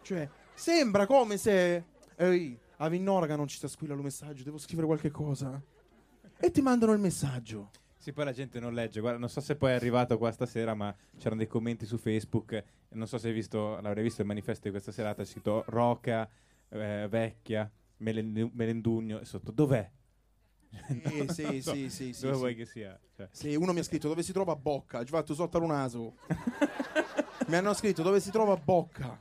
[0.03, 1.85] Cioè, sembra come se.
[2.17, 4.43] Ehi, a Vinnoraga non ci sta squillando il messaggio.
[4.43, 5.63] Devo scrivere qualche cosa.
[6.37, 7.71] E ti mandano il messaggio.
[7.97, 8.99] Sì, poi la gente non legge.
[8.99, 12.61] Guarda, non so se poi è arrivato qua stasera, ma c'erano dei commenti su Facebook.
[12.89, 15.23] Non so se hai visto, l'avrei visto il manifesto di questa serata.
[15.23, 16.29] C'è scritto Roca,
[16.71, 19.21] eh, vecchia, Melen- Melendugno.
[19.21, 19.89] E sotto, dov'è?
[20.87, 22.99] Sì, sì, sì, sì, sì, Dove vuoi che sia?
[23.15, 25.05] Cioè, Sì, uno mi ha scritto dove si trova Bocca.
[25.05, 26.15] Ci fatto sotto al naso.
[27.49, 29.19] mi hanno scritto dove si trova Bocca.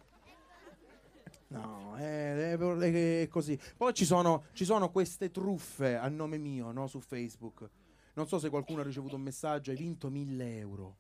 [1.47, 3.59] No, è, è- è così.
[3.75, 7.69] Poi ci sono, ci sono queste truffe a nome mio no, su Facebook.
[8.13, 10.97] Non so se qualcuno ha ricevuto un messaggio, hai vinto 1000 euro.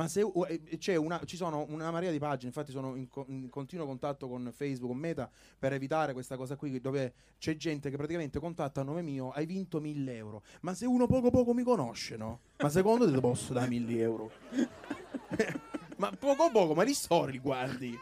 [0.00, 3.26] Ma se eh, c'è una, ci sono una marea di pagine, infatti sono in, co-
[3.28, 7.90] in continuo contatto con Facebook, con Meta, per evitare questa cosa qui, dove c'è gente
[7.90, 10.42] che praticamente contatta a nome mio, hai vinto 1000 euro.
[10.62, 12.40] Ma se uno poco poco mi conosce, no?
[12.56, 14.30] Ma secondo te posso dare 1000 euro?
[15.98, 17.94] ma poco poco, ma li storie li guardi?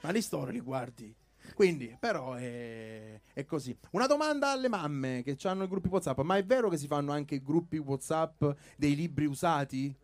[0.00, 1.14] Ma li storie li guardi?
[1.52, 3.76] Quindi, però, è, è così.
[3.90, 7.12] Una domanda alle mamme che hanno i gruppi WhatsApp: ma è vero che si fanno
[7.12, 8.42] anche i gruppi WhatsApp
[8.78, 9.94] dei libri usati?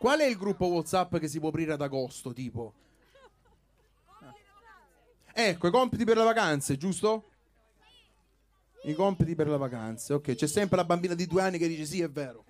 [0.00, 2.72] Qual è il gruppo WhatsApp che si può aprire ad agosto, tipo?
[5.30, 7.24] Ecco, i compiti per le vacanze, giusto?
[8.84, 10.34] I compiti per le vacanze, ok.
[10.36, 12.46] C'è sempre la bambina di due anni che dice sì, è vero.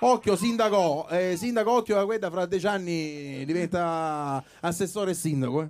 [0.00, 5.62] Occhio, sindaco, eh, sindaco, occhio, la guarda fra dieci anni diventa assessore e sindaco.
[5.62, 5.68] eh.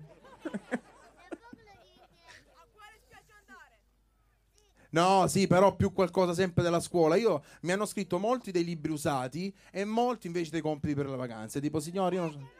[4.93, 7.17] No, sì, però più qualcosa sempre della scuola.
[7.17, 11.17] Io mi hanno scritto molti dei libri usati e molti invece dei compiti per le
[11.17, 11.61] vacanze.
[11.61, 12.51] Tipo, signori, io non so.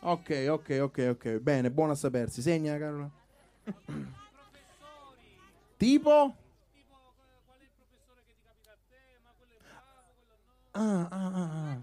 [0.00, 1.28] Ok, ok, ok, ok.
[1.38, 2.40] Bene, buono a sapersi.
[2.40, 3.10] Segna, Carola.
[5.76, 6.36] tipo?
[10.72, 11.76] Ah, ah, ah, ah.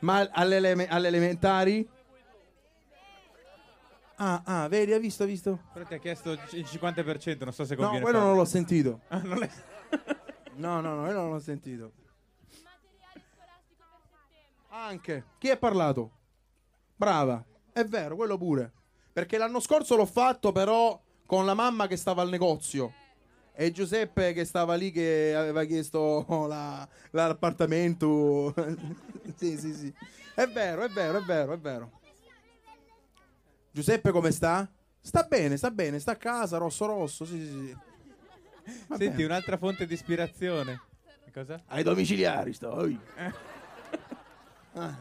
[0.00, 1.88] Ma alle, eleme- alle elementari?
[4.18, 5.60] Ah, ah, vedi, hai visto, hai visto?
[5.72, 8.00] però ti ha chiesto il 50%, non so se No, conviene.
[8.02, 8.32] quello farlo.
[8.32, 9.00] non l'ho sentito.
[9.08, 9.50] Ah, non l'hai-
[10.54, 11.92] No, no, no, quello non l'ho sentito.
[14.68, 15.24] Anche.
[15.38, 16.10] Chi ha parlato?
[16.96, 17.44] Brava.
[17.72, 18.72] È vero, quello pure.
[19.12, 22.92] Perché l'anno scorso l'ho fatto però con la mamma che stava al negozio.
[23.54, 28.54] E Giuseppe che stava lì che aveva chiesto la- l'appartamento.
[29.36, 29.92] sì, sì, sì.
[30.34, 31.90] È vero, è vero, è vero, è vero.
[33.76, 34.66] Giuseppe come sta?
[35.02, 37.76] Sta bene, sta bene, sta a casa, rosso rosso, sì, sì, sì.
[38.88, 39.24] Va Senti, bene.
[39.24, 40.80] un'altra fonte di ispirazione.
[41.30, 41.62] Cosa?
[41.66, 42.72] Ai domiciliari sto.
[42.72, 42.98] oi.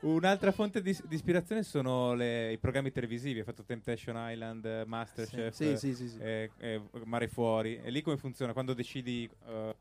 [0.00, 3.38] Un'altra fonte di, di ispirazione sono le- i programmi televisivi.
[3.38, 6.18] Hai fatto Temptation Island, eh, Masterchef, Sì, sì, sì, sì.
[6.18, 7.80] eh, eh, Mare Fuori.
[7.80, 8.52] E lì come funziona?
[8.52, 9.30] Quando decidi...
[9.46, 9.76] eh,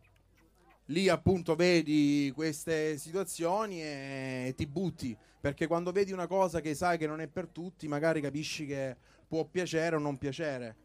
[0.88, 6.98] lì appunto vedi queste situazioni e ti butti perché quando vedi una cosa che sai
[6.98, 8.96] che non è per tutti magari capisci che
[9.28, 10.76] può piacere o non piacere.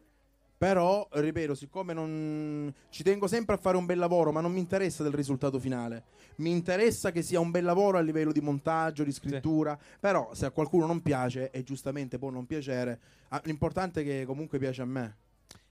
[0.57, 4.59] Però ripeto siccome non ci tengo sempre a fare un bel lavoro ma non mi
[4.59, 6.05] interessa del risultato finale.
[6.37, 9.77] Mi interessa che sia un bel lavoro a livello di montaggio di scrittura.
[9.99, 14.25] Però se a qualcuno non piace e giustamente può non piacere ah, l'importante è che
[14.25, 15.17] comunque piace a me.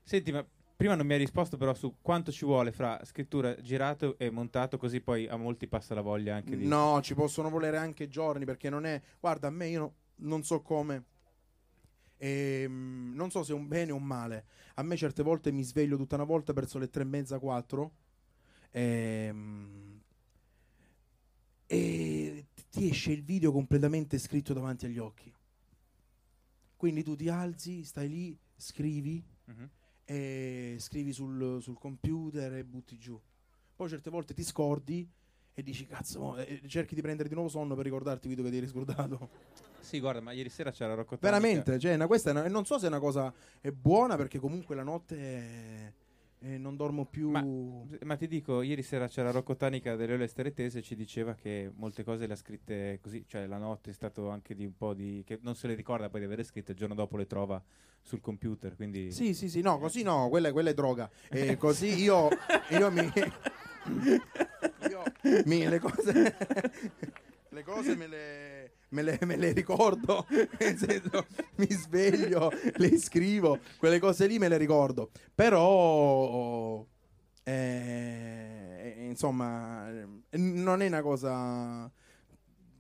[0.03, 0.45] Senti, ma
[0.83, 4.79] prima non mi hai risposto però su quanto ci vuole fra scrittura girato e montato,
[4.79, 6.67] così poi a molti passa la voglia anche di...
[6.67, 9.01] No, ci possono volere anche giorni perché non è.
[9.21, 11.05] Guarda, a me io no- non so come.
[12.17, 14.47] Ehm, non so se è un bene o un male.
[14.75, 17.93] A me certe volte mi sveglio tutta una volta verso le tre e mezza, quattro.
[18.73, 20.01] Ehm,
[21.67, 25.33] e ti esce il video completamente scritto davanti agli occhi.
[26.77, 29.71] Quindi tu ti alzi, stai lì, scrivi Mhm.
[30.05, 33.19] E scrivi sul, sul computer e butti giù.
[33.75, 35.09] Poi certe volte ti scordi
[35.55, 38.51] e dici cazzo, mo", e cerchi di prendere di nuovo sonno per ricordarti video che
[38.51, 39.29] ti eri scordato.
[39.81, 41.17] Sì, guarda, ma ieri sera c'era Rocco.
[41.21, 44.39] Veramente, cioè, una- questa è una- non so se è una cosa è buona perché
[44.39, 45.93] comunque la notte eh,
[46.43, 47.31] eh, non dormo più.
[47.31, 47.45] Ma-
[48.05, 51.71] Ma ti dico, ieri sera c'era Rocco Tanica delle Ole Steretese e ci diceva che
[51.75, 54.93] molte cose le ha scritte così, cioè la notte è stato anche di un po'
[54.95, 55.23] di...
[55.27, 57.63] che non se le ricorda poi di aver scritte, il giorno dopo le trova
[58.01, 59.13] sul computer, quindi...
[59.13, 61.09] Sì, sì, sì, no, così no, quella, quella è droga.
[61.31, 62.29] E così io,
[62.71, 63.13] io mi.
[64.89, 65.03] Io
[65.45, 66.37] mi- le cose.
[67.53, 70.27] Le cose me le, me le- me le ricordo,
[70.59, 71.27] nel senso,
[71.57, 75.11] mi sveglio, le scrivo, quelle cose lì me le ricordo.
[75.35, 76.87] Però,
[77.43, 79.89] eh, insomma,
[80.31, 81.91] non è una cosa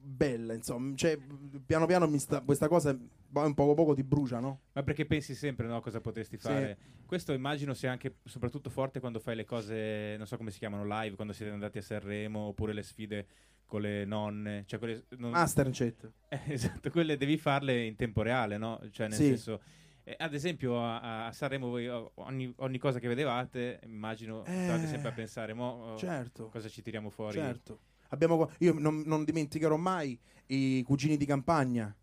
[0.05, 1.19] bella, insomma, cioè,
[1.65, 2.97] piano piano mi sta, questa cosa
[3.35, 4.61] un poco poco ti brucia, no?
[4.73, 6.77] Ma perché pensi sempre no, cosa potresti fare?
[7.07, 10.85] Questo immagino sia anche soprattutto forte quando fai le cose, non so come si chiamano,
[10.85, 13.27] live, quando siete andati a Sanremo oppure le sfide
[13.73, 15.31] con le nonne, cioè quelle non...
[15.31, 16.11] Master chat.
[16.29, 18.79] Eh, esatto, quelle devi farle in tempo reale, no?
[18.91, 19.25] Cioè nel Sì.
[19.29, 19.63] senso
[20.05, 24.87] eh, ad esempio a, a Sanremo voi ogni, ogni cosa che vedevate, immagino state Eh,
[24.89, 26.49] sempre a pensare, mo oh, Certo.
[26.51, 27.39] cosa ci tiriamo fuori?
[27.39, 27.79] Certo.
[28.09, 31.95] Abbiamo io non, non dimenticherò mai i cugini di campagna.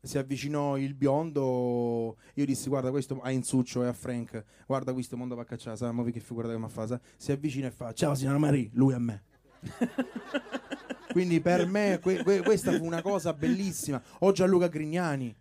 [0.00, 2.16] Si avvicinò il biondo.
[2.34, 4.42] Io dissi: Guarda, questo a Insuccio e a Frank.
[4.66, 5.76] Guarda, questo mondo va a cacciare.
[5.76, 6.86] Sappiamo che figura che mi fa.
[6.86, 8.70] sa?" Si avvicina e fa: Ciao, signora Marie.
[8.72, 9.22] Lui a me.
[11.12, 14.02] Quindi per me que- que- questa fu una cosa bellissima.
[14.20, 15.34] O Gianluca Grignani.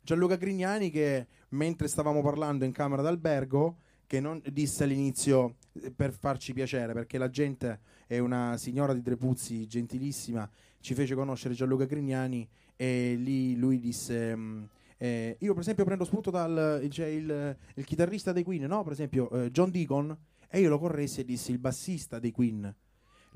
[0.00, 6.12] Gianluca Grignani che mentre stavamo parlando in camera d'albergo che non disse all'inizio eh, per
[6.12, 11.86] farci piacere perché la gente è una signora di Trepuzzi gentilissima ci fece conoscere Gianluca
[11.86, 14.62] Grignani e lì lui disse mm,
[14.98, 18.92] eh, io per esempio prendo spunto dal c'è il, il chitarrista dei Queen no per
[18.92, 20.16] esempio eh, John Deacon
[20.48, 22.72] e io lo corressi e dissi il bassista dei Queen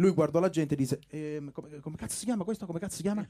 [0.00, 2.96] lui guardò la gente e disse ehm, come, come cazzo si chiama questo come cazzo
[2.96, 3.26] si chiama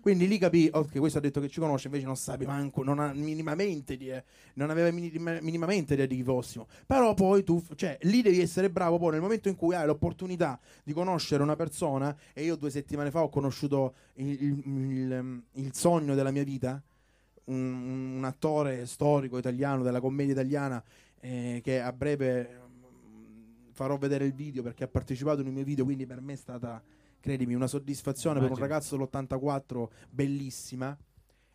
[0.00, 2.98] quindi lì capì, ok, questo ha detto che ci conosce, invece non sapeva manco, non
[3.00, 4.10] ha minimamente di,
[4.54, 6.68] non aveva minima- minimamente idea di chi fossimo.
[6.86, 10.58] Però poi tu, cioè, lì devi essere bravo poi nel momento in cui hai l'opportunità
[10.82, 15.74] di conoscere una persona, e io due settimane fa ho conosciuto il, il- il- il
[15.74, 16.82] sogno della mia vita,
[17.44, 20.82] un, un attore storico italiano della commedia italiana
[21.20, 22.59] eh, che a breve
[23.80, 26.82] farò vedere il video perché ha partecipato nei miei video, quindi per me è stata
[27.18, 28.68] credimi, una soddisfazione per un Immagino.
[28.68, 30.94] ragazzo dell'84 bellissima.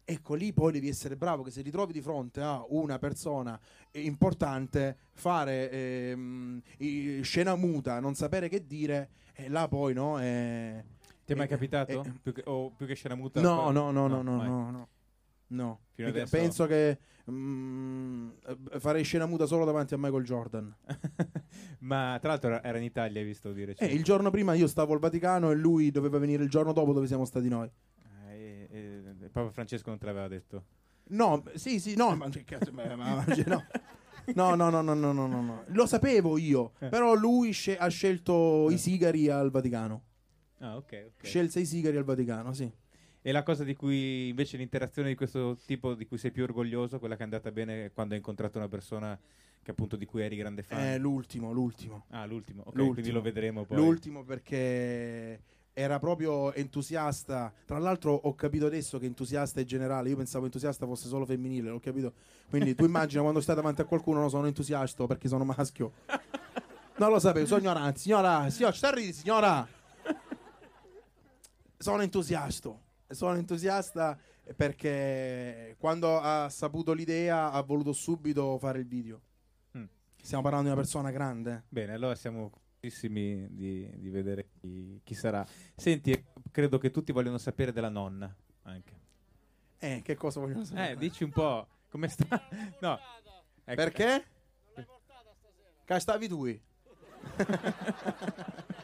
[0.08, 3.60] Ecco lì poi devi essere bravo che se ti trovi di fronte a una persona
[3.92, 6.62] importante, fare ehm,
[7.22, 10.20] scena muta, non sapere che dire, e là poi no.
[10.20, 10.84] eh,
[11.26, 12.04] Ti è mai capitato?
[12.24, 13.40] più che, o più che scena muta?
[13.40, 14.88] no, no, no, no, no, no,
[15.48, 15.80] no.
[15.98, 16.98] Adesso- penso che
[17.32, 18.30] mm,
[18.74, 20.76] eh, farei scena muta solo davanti a Michael Jordan.
[21.80, 23.76] Ma tra l'altro era- in Italia, hai visto dire.
[23.78, 26.94] Eh, il giorno prima io stavo al Vaticano e lui doveva venire il giorno dopo
[26.94, 27.70] dove siamo stati noi.
[28.30, 30.66] Eh, eh, eh, Papa Francesco non te l'aveva detto.
[31.10, 33.64] No, sì, sì, no, ma che cazzo, ma- ma- ma- cioè, no.
[34.34, 35.64] No, no, no, no, no, no, no.
[35.68, 36.88] Lo sapevo io, Eh.
[36.90, 38.74] però lui sce- ha scelto Eh.
[38.74, 40.04] i sigari al Vaticano.
[40.60, 41.26] Ah, ok, ok.
[41.26, 42.70] Scelse i sigari al Vaticano, sì.
[43.28, 47.00] E la cosa di cui invece l'interazione di questo tipo di cui sei più orgoglioso,
[47.00, 49.18] quella che è andata bene quando hai incontrato una persona
[49.64, 50.80] che appunto di cui eri grande fan.
[50.80, 52.06] Eh, l'ultimo, l'ultimo.
[52.10, 52.62] ah, l'ultimo.
[52.62, 52.94] Ok, l'ultimo.
[52.94, 53.78] quindi lo vedremo poi.
[53.78, 55.42] L'ultimo perché
[55.74, 57.52] era proprio entusiasta.
[57.66, 60.10] Tra l'altro ho capito adesso che entusiasta è generale.
[60.10, 62.14] Io pensavo entusiasta fosse solo femminile, l'ho capito.
[62.48, 65.94] Quindi tu immagina quando stai davanti a qualcuno, no, sono entusiasta perché sono maschio.
[66.98, 68.02] Non lo sapevo, sono ignorante.
[68.02, 69.68] Signora, signora, ci sta signora.
[71.76, 72.84] Sono entusiasta.
[73.08, 74.18] Sono entusiasta
[74.56, 79.22] perché quando ha saputo l'idea ha voluto subito fare il video.
[79.78, 79.86] Mm.
[80.22, 81.64] Stiamo parlando di una persona grande.
[81.70, 85.46] Bene, allora siamo curiosissimi di, di vedere chi, chi sarà.
[85.76, 89.04] Senti, credo che tutti vogliono sapere della nonna anche.
[89.78, 90.94] Eh, che cosa vogliono sapere?
[90.94, 92.28] Eh, dici un po' come sta.
[92.82, 93.00] No.
[93.64, 93.82] Ecco.
[93.82, 94.26] Perché?
[95.86, 96.46] Che stavi tu?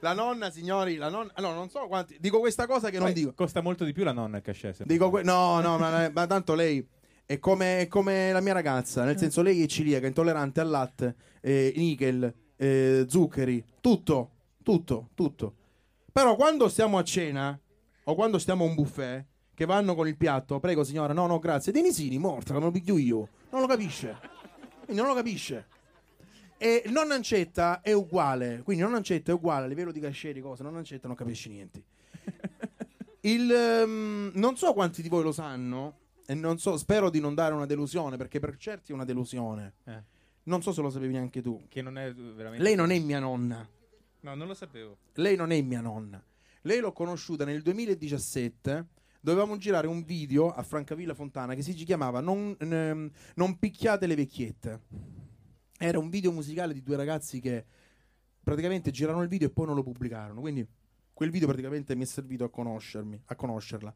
[0.00, 1.32] la nonna, signori, la nonna.
[1.38, 2.16] No, non so quanti.
[2.20, 3.32] Dico questa cosa che non Poi dico.
[3.34, 4.84] Costa molto di più la nonna il cachet.
[4.84, 6.86] Dico que- no, no, ma, ma tanto lei
[7.24, 9.04] è come, è come la mia ragazza.
[9.04, 14.30] Nel senso, lei è celiaca, intollerante al latte, eh, nickel, eh, zuccheri, tutto,
[14.62, 15.54] tutto, tutto.
[16.12, 17.58] Però quando stiamo a cena
[18.04, 21.38] o quando stiamo a un buffet che vanno con il piatto, prego signora, no, no,
[21.38, 21.72] grazie.
[21.72, 23.28] Denisini, morta, me lo piglio io.
[23.50, 24.16] Non lo capisce.
[24.84, 25.66] Quindi non lo capisce.
[26.58, 30.40] E nonna Ancetta è uguale, quindi nonna Ancetta è uguale a livello di cachet di
[30.40, 31.82] cose, nonna Ancetta non capisce niente.
[33.20, 37.34] Il, ehm, non so quanti di voi lo sanno, e non so, spero di non
[37.34, 39.74] dare una delusione, perché per certi è una delusione.
[39.84, 40.02] Eh,
[40.44, 41.66] Non so se lo sapevi neanche tu.
[41.68, 42.62] che non è veramente.
[42.62, 43.68] Lei non è mia nonna.
[44.20, 44.96] No, non lo sapevo.
[45.14, 46.24] Lei non è mia nonna.
[46.62, 48.86] Lei l'ho conosciuta nel 2017.
[49.20, 54.14] Dovevamo girare un video a Francavilla Fontana che si chiamava Non, ehm, non picchiate le
[54.14, 54.80] vecchiette.
[55.78, 57.64] Era un video musicale di due ragazzi che
[58.42, 60.40] praticamente girarono il video e poi non lo pubblicarono.
[60.40, 60.66] Quindi
[61.12, 63.94] quel video praticamente mi è servito a conoscermi, a conoscerla.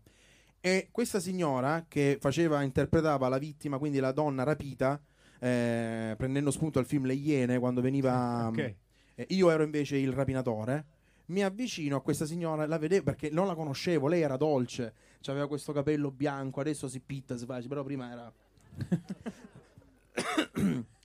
[0.61, 5.01] E questa signora che faceva, interpretava la vittima, quindi la donna rapita,
[5.39, 8.49] eh, prendendo spunto al film Le Iene, quando veniva.
[8.49, 8.74] Ok.
[9.14, 10.85] eh, io ero invece il rapinatore.
[11.26, 14.93] Mi avvicino a questa signora, la vedevo perché non la conoscevo, lei era dolce,
[15.26, 18.33] aveva questo capello bianco, adesso si pitta, si face, però prima era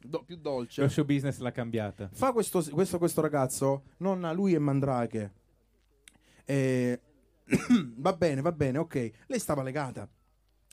[0.06, 0.82] do- più dolce.
[0.82, 2.10] Lo show business l'ha cambiata.
[2.12, 5.34] Fa questo, questo, questo ragazzo, nonna, lui è Mandrake.
[6.45, 6.99] Eh,
[7.97, 9.12] va bene, va bene, ok.
[9.28, 10.10] Lei stava legata.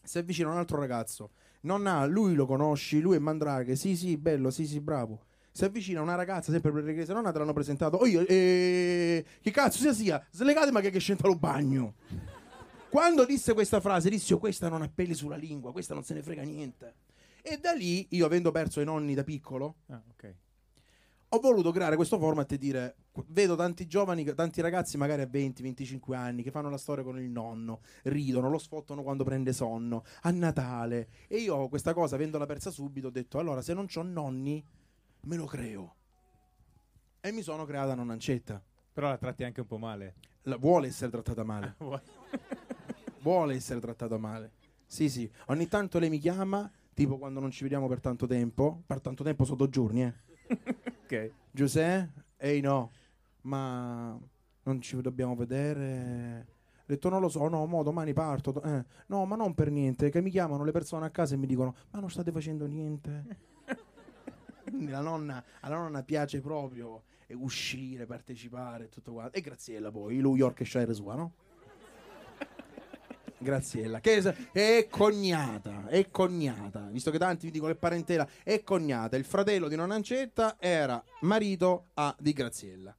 [0.03, 1.31] Si avvicina un altro ragazzo.
[1.63, 3.77] Non ha, lui lo conosci, lui è Mandraghe.
[3.77, 5.27] Sì, sì, bello, sì, sì, bravo.
[5.53, 7.99] Si avvicina una ragazza, sempre per l'egresia nonna, te l'hanno presentato.
[7.99, 10.27] Oh, io, eh, che cazzo sia sia?
[10.31, 11.95] Slegate ma che che scende lo bagno.
[12.89, 16.15] Quando disse questa frase, disse: oh, Questa non ha peli sulla lingua, questa non se
[16.15, 16.95] ne frega niente.
[17.43, 20.35] E da lì, io avendo perso i nonni da piccolo, Ah, ok.
[21.31, 22.97] ho voluto creare questo format e dire
[23.29, 27.29] vedo tanti giovani, tanti ragazzi magari a 20-25 anni che fanno la storia con il
[27.29, 31.09] nonno, ridono, lo sfottano quando prende sonno, a Natale.
[31.27, 34.65] E io questa cosa avendola persa subito ho detto allora se non ho nonni
[35.23, 35.95] me lo creo.
[37.21, 38.63] E mi sono creata nonnancetta.
[38.93, 40.15] Però la tratti anche un po' male.
[40.43, 41.77] La- vuole essere trattata male.
[43.23, 44.51] Vuole essere trattata male.
[44.85, 45.31] Sì sì.
[45.47, 49.25] Ogni tanto lei mi chiama tipo quando non ci vediamo per tanto tempo per tanto
[49.25, 50.15] tempo sono due giorni eh
[51.05, 51.31] ok.
[51.51, 52.25] Giuseppe?
[52.37, 52.91] Ehi no,
[53.43, 54.19] ma
[54.65, 56.47] non ci dobbiamo vedere.
[56.81, 58.61] Ho detto non lo so, no, mo domani parto.
[58.63, 61.47] Eh, no, ma non per niente, che mi chiamano le persone a casa e mi
[61.47, 63.25] dicono ma non state facendo niente.
[64.69, 69.37] Quindi la nonna, alla nonna piace proprio eh, uscire, partecipare, tutto quanto.
[69.37, 71.33] E Graziella poi, lo Yorkshire sua, no?
[73.43, 74.23] Graziella, che
[74.53, 79.17] è cognata, è cognata, visto che tanti mi dicono che è parentela, è cognata.
[79.17, 82.97] Il fratello di Nonancetta era marito a, di Graziella.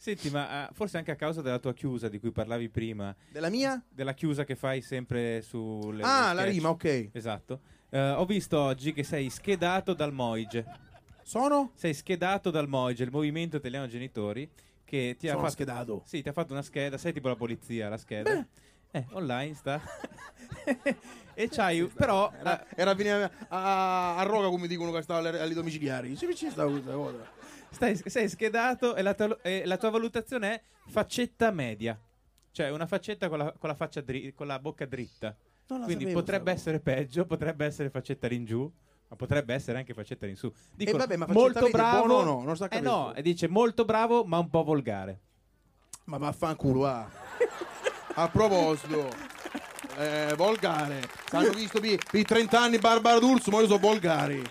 [0.00, 3.50] Senti, ma ah, forse anche a causa della tua chiusa di cui parlavi prima, Della
[3.50, 3.84] mia?
[3.86, 7.10] della chiusa che fai sempre sulle ah, la rima, ok.
[7.12, 7.60] Esatto.
[7.90, 10.64] Eh, ho visto oggi che sei schedato dal Moige.
[11.22, 11.72] Sono?
[11.74, 14.50] Sei schedato dal Moige, il Movimento Italiano Genitori,
[14.90, 16.02] che ti ha Sono fatto schedato.
[16.04, 18.44] Sì, ti ha fatto una scheda, sei tipo la polizia, la scheda.
[18.90, 19.80] Eh, online sta.
[21.34, 25.54] e c'hai però Era, era a venire a, a Roga come dicono che stava alle,
[25.54, 26.16] domiciliari.
[26.16, 27.18] Sì, ci stava questa cosa.
[27.70, 31.96] Stai, sei schedato e la, tua, e la tua valutazione è faccetta media.
[32.50, 35.36] Cioè una faccetta con la, con la faccia dri- con la bocca dritta.
[35.66, 38.68] Quindi sapevo potrebbe sta essere peggio, potrebbe essere faccetta in giù,
[39.10, 40.52] ma potrebbe essere anche faccetta in su.
[40.72, 42.06] Dicono, vabbè, ma molto bravo.
[42.06, 42.44] buono no?
[42.44, 45.20] Non sta eh no, e dice molto bravo, ma un po' volgare.
[46.04, 47.10] Ma vaffanculo, va.
[48.14, 49.12] A proposito,
[49.98, 51.08] eh, volgare.
[51.32, 54.42] Hanno visto per, per 30 anni Barbara D'Urso, ma io sono volgari.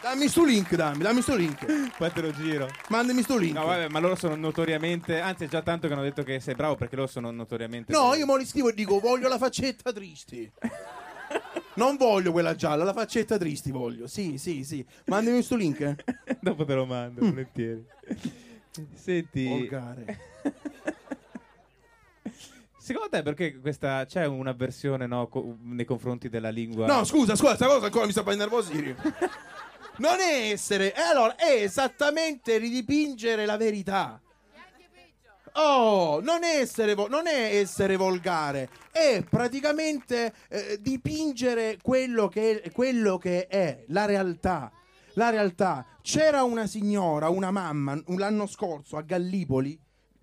[0.00, 1.94] Dammi sto link, dammi, dammi sto link.
[1.94, 2.70] Poi te lo giro.
[2.88, 3.54] Mandami sto link.
[3.54, 5.20] No, vabbè, ma loro sono notoriamente.
[5.20, 7.92] Anzi, è già tanto che hanno detto che sei bravo perché loro sono notoriamente.
[7.92, 10.50] No, io mo li scrivo e dico voglio la faccetta tristi.
[11.78, 14.08] Non voglio quella gialla, la faccetta tristi voglio.
[14.08, 14.84] Sì, sì, sì.
[15.06, 15.80] Mandami sto link.
[15.80, 15.96] eh.
[16.42, 17.84] Dopo te lo mando, volentieri.
[18.94, 20.18] Senti, Volgare.
[22.76, 26.86] secondo te perché questa c'è un'avversione no, co- nei confronti della lingua?
[26.86, 28.96] No, scusa, scusa, questa cosa ancora mi sta facendo nervosire.
[29.98, 34.20] Non è essere, e allora è esattamente ridipingere la verità.
[35.60, 42.70] Oh, non è essere, vo- non è essere volgare, è praticamente eh, dipingere quello che,
[42.72, 44.70] quello che è la realtà.
[45.14, 45.84] La realtà.
[46.00, 49.76] C'era una signora, una mamma, l'anno scorso a Gallipoli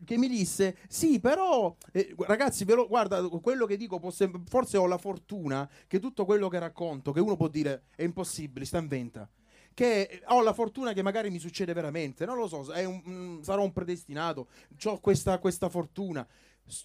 [0.05, 4.77] che mi disse: Sì, però, eh, ragazzi, ve lo- guarda, quello che dico, sem- forse
[4.77, 8.77] ho la fortuna che tutto quello che racconto, che uno può dire è impossibile, sta
[8.77, 9.29] in venta.
[9.75, 13.61] Che ho la fortuna che magari mi succede veramente, non lo so, un- mm, sarò
[13.61, 14.47] un predestinato,
[14.85, 16.25] ho questa, questa fortuna.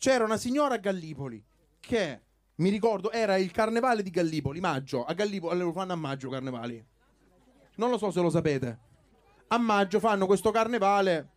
[0.00, 1.42] C'era una signora a Gallipoli
[1.78, 2.20] che
[2.56, 5.04] mi ricordo era il carnevale di Gallipoli, maggio.
[5.04, 6.84] A Gallipoli lo fanno a maggio carnevali.
[7.76, 8.78] Non lo so se lo sapete.
[9.46, 11.28] A maggio fanno questo carnevale.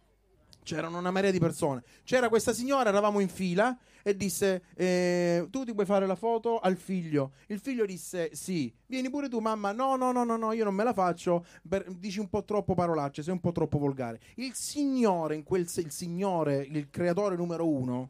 [0.64, 1.84] C'erano una marea di persone.
[2.03, 6.59] C'era questa signora, eravamo in fila e disse: eh, Tu ti puoi fare la foto
[6.59, 7.34] al figlio?
[7.47, 9.72] Il figlio disse: Sì, vieni pure tu, mamma.
[9.72, 11.45] No, no, no, no, no io non me la faccio.
[11.68, 14.20] Per- dici un po' troppo parolacce, sei un po' troppo volgare.
[14.36, 18.09] Il signore, in quel, il signore, il creatore numero uno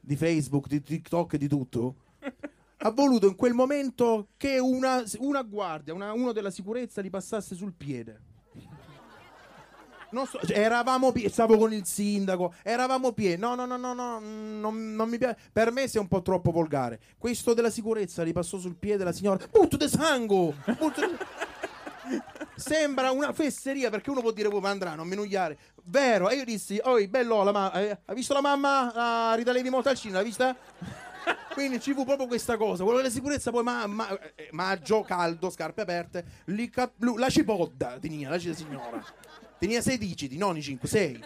[0.00, 1.94] di Facebook, di TikTok e di tutto,
[2.78, 7.54] ha voluto in quel momento che una, una guardia, una- uno della sicurezza gli passasse
[7.54, 8.34] sul piede.
[10.26, 13.38] So, cioè, eravamo pieni, stavo con il sindaco, eravamo pieni.
[13.40, 15.36] No, no, no, no, no, non, non mi piace.
[15.52, 16.98] Per me sei un po' troppo volgare.
[17.18, 19.44] Questo della sicurezza gli passò sul piede la signora.
[19.50, 20.54] Butto de sangue!
[20.78, 21.16] Butto de-
[22.54, 25.58] Sembra una fesseria perché uno può dire come andrà, non minugliare.
[25.84, 29.52] Vero, e io dissi, oi, bello, la ma- eh, hai visto la mamma a Rita
[29.52, 30.14] Levi Montalcino?
[30.14, 30.56] L'hai vista?
[31.52, 32.82] Quindi ci fu proprio questa cosa.
[32.84, 36.24] Quello della sicurezza, poi ma- ma- eh, maggio, caldo, scarpe aperte.
[36.46, 39.04] Lì cap- la cipodda tenia, la signora.
[39.58, 41.18] Tenia sei digiti, non i cinque, sei.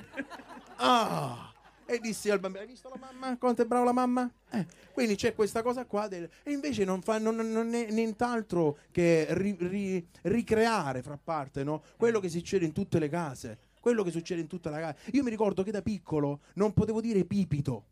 [0.77, 1.53] Ah!
[1.85, 3.37] E dissi al bambino: Hai visto la mamma?
[3.37, 4.31] Quanto è brava la mamma?
[4.51, 6.07] Eh, quindi c'è questa cosa qua.
[6.07, 11.65] del- E invece non fa non, non è nient'altro che ri- ri- ricreare fra parte
[11.65, 11.83] no?
[11.97, 13.59] quello che succede in tutte le case.
[13.81, 14.97] Quello che succede in tutta la casa.
[15.13, 17.85] Io mi ricordo che da piccolo non potevo dire pipito.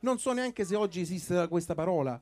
[0.00, 2.20] Non so neanche se oggi esiste questa parola.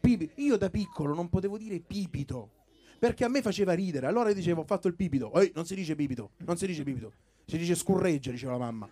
[0.00, 2.52] Pipi- Io da piccolo non potevo dire pipito.
[3.00, 4.06] Perché a me faceva ridere.
[4.06, 5.32] Allora dicevo, ho fatto il pipito.
[5.32, 7.12] Ehi, non si dice pipito, non si dice pipito.
[7.46, 8.86] Si dice scurreggia, diceva la mamma.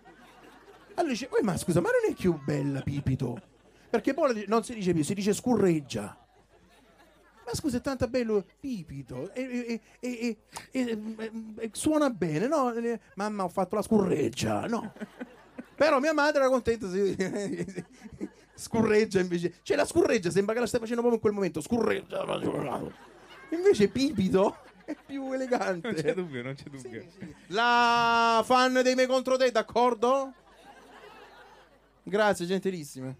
[0.95, 3.39] Allora dice, "Uè, ma scusa, ma non è più bella pipito?
[3.87, 6.17] Perché poi non si dice pipito, si dice scurreggia.
[7.45, 9.31] Ma scusa, è tanto bello pipito.
[9.33, 10.37] E- e-
[10.71, 12.73] e- suona bene, no?
[12.73, 14.91] Eh, Mamma, ho fatto la scurreggia, no?
[15.75, 16.89] Però mia madre era contenta.
[16.89, 17.15] si-
[18.55, 19.53] scurreggia invece.
[19.61, 21.61] Cioè, la scurreggia sembra che la stai facendo proprio in quel momento.
[21.61, 22.25] Scurreggia.
[23.49, 25.91] Invece pipito è più elegante.
[25.91, 27.05] Non c'è dubbio, non c'è dubbio.
[27.47, 30.33] La fan dei miei contro te, d'accordo?
[32.03, 33.17] Grazie, gentilissime.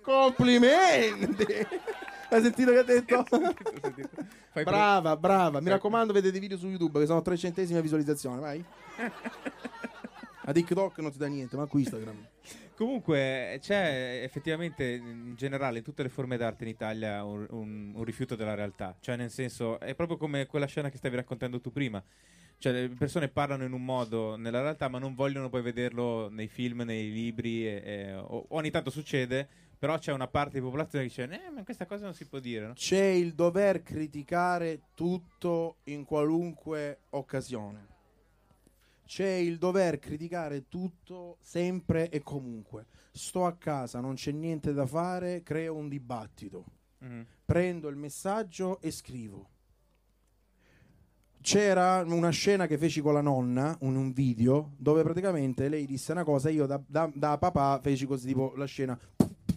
[0.00, 1.46] Complimenti!
[2.30, 3.24] Hai sentito che ha detto?
[3.28, 5.60] Pro- brava, brava.
[5.60, 8.64] Mi raccomando, vedete i video su YouTube che sono 3 centesimi a visualizzazione, vai.
[10.48, 12.26] A TikTok non ti dà niente, ma qui Instagram.
[12.78, 18.04] Comunque c'è effettivamente in generale in tutte le forme d'arte in Italia un, un- un
[18.04, 21.72] rifiuto della realtà, cioè nel senso è proprio come quella scena che stavi raccontando tu
[21.72, 22.00] prima,
[22.58, 26.46] cioè le persone parlano in un modo nella realtà ma non vogliono poi vederlo nei
[26.46, 31.08] film, nei libri, e- e- o, ogni tanto succede, però c'è una parte di popolazione
[31.08, 32.74] che dice eh, ma questa cosa non si può dire, no?
[32.74, 37.96] C'è il dover criticare tutto in qualunque occasione.
[39.08, 42.84] C'è il dover criticare tutto sempre e comunque.
[43.10, 46.66] Sto a casa, non c'è niente da fare, creo un dibattito.
[46.98, 47.26] Mhm.
[47.46, 49.48] Prendo il messaggio e scrivo.
[51.40, 56.12] C'era una scena che feci con la nonna, un, un video, dove praticamente lei disse
[56.12, 58.98] una cosa, io da, da- da papà feci così, tipo la scena,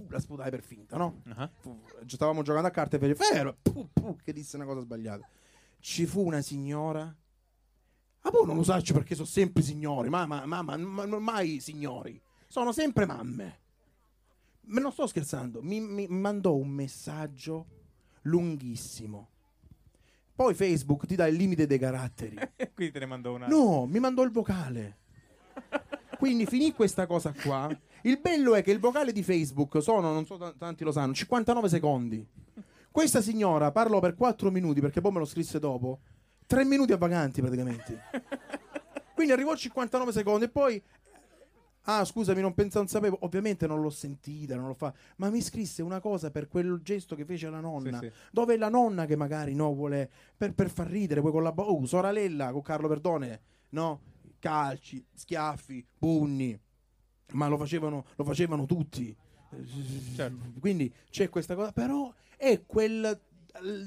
[0.07, 1.21] la sputai per finta, no?
[1.59, 5.27] Fu- stavamo giocando a carte e fece Ferro pu, pu, che disse una cosa sbagliata
[5.81, 7.13] ci fu una signora
[8.22, 11.24] ah boh non lo saccio perché sono sempre signori ma, ma, ma, ma- ma- non
[11.24, 13.59] mai signori sono sempre mamme
[14.63, 17.65] ma non sto scherzando mi, mi mandò un messaggio
[18.24, 19.30] lunghissimo
[20.36, 22.36] poi Facebook ti dà il limite dei caratteri
[22.74, 23.47] Quindi te ne mando una.
[23.47, 24.97] No, mi mandò il vocale.
[26.17, 27.69] Quindi finì questa cosa qua.
[28.03, 31.13] Il bello è che il vocale di Facebook sono, non so t- tanti lo sanno,
[31.13, 32.28] 59 secondi.
[32.89, 35.99] Questa signora parlò per 4 minuti perché poi me lo scrisse dopo.
[36.51, 38.01] 3 minuti a vaganti praticamente.
[39.15, 40.83] Quindi arrivò a 59 secondi e poi
[41.85, 43.17] Ah, scusami, non pensavo, non sapevo.
[43.21, 44.93] Ovviamente non l'ho sentita, non lo fa.
[45.15, 47.99] Ma mi scrisse una cosa per quel gesto che fece la nonna.
[47.99, 48.11] Sì, sì.
[48.31, 51.73] Dove è la nonna che magari no, vuole per, per far ridere, poi collaborare.
[51.73, 54.01] Oh, sorella con Carlo Perdone, no?
[54.37, 56.59] Calci, schiaffi, pugni.
[57.31, 59.15] Ma lo facevano, lo facevano tutti.
[60.15, 60.59] Certo.
[60.59, 63.19] Quindi c'è questa cosa, però è quel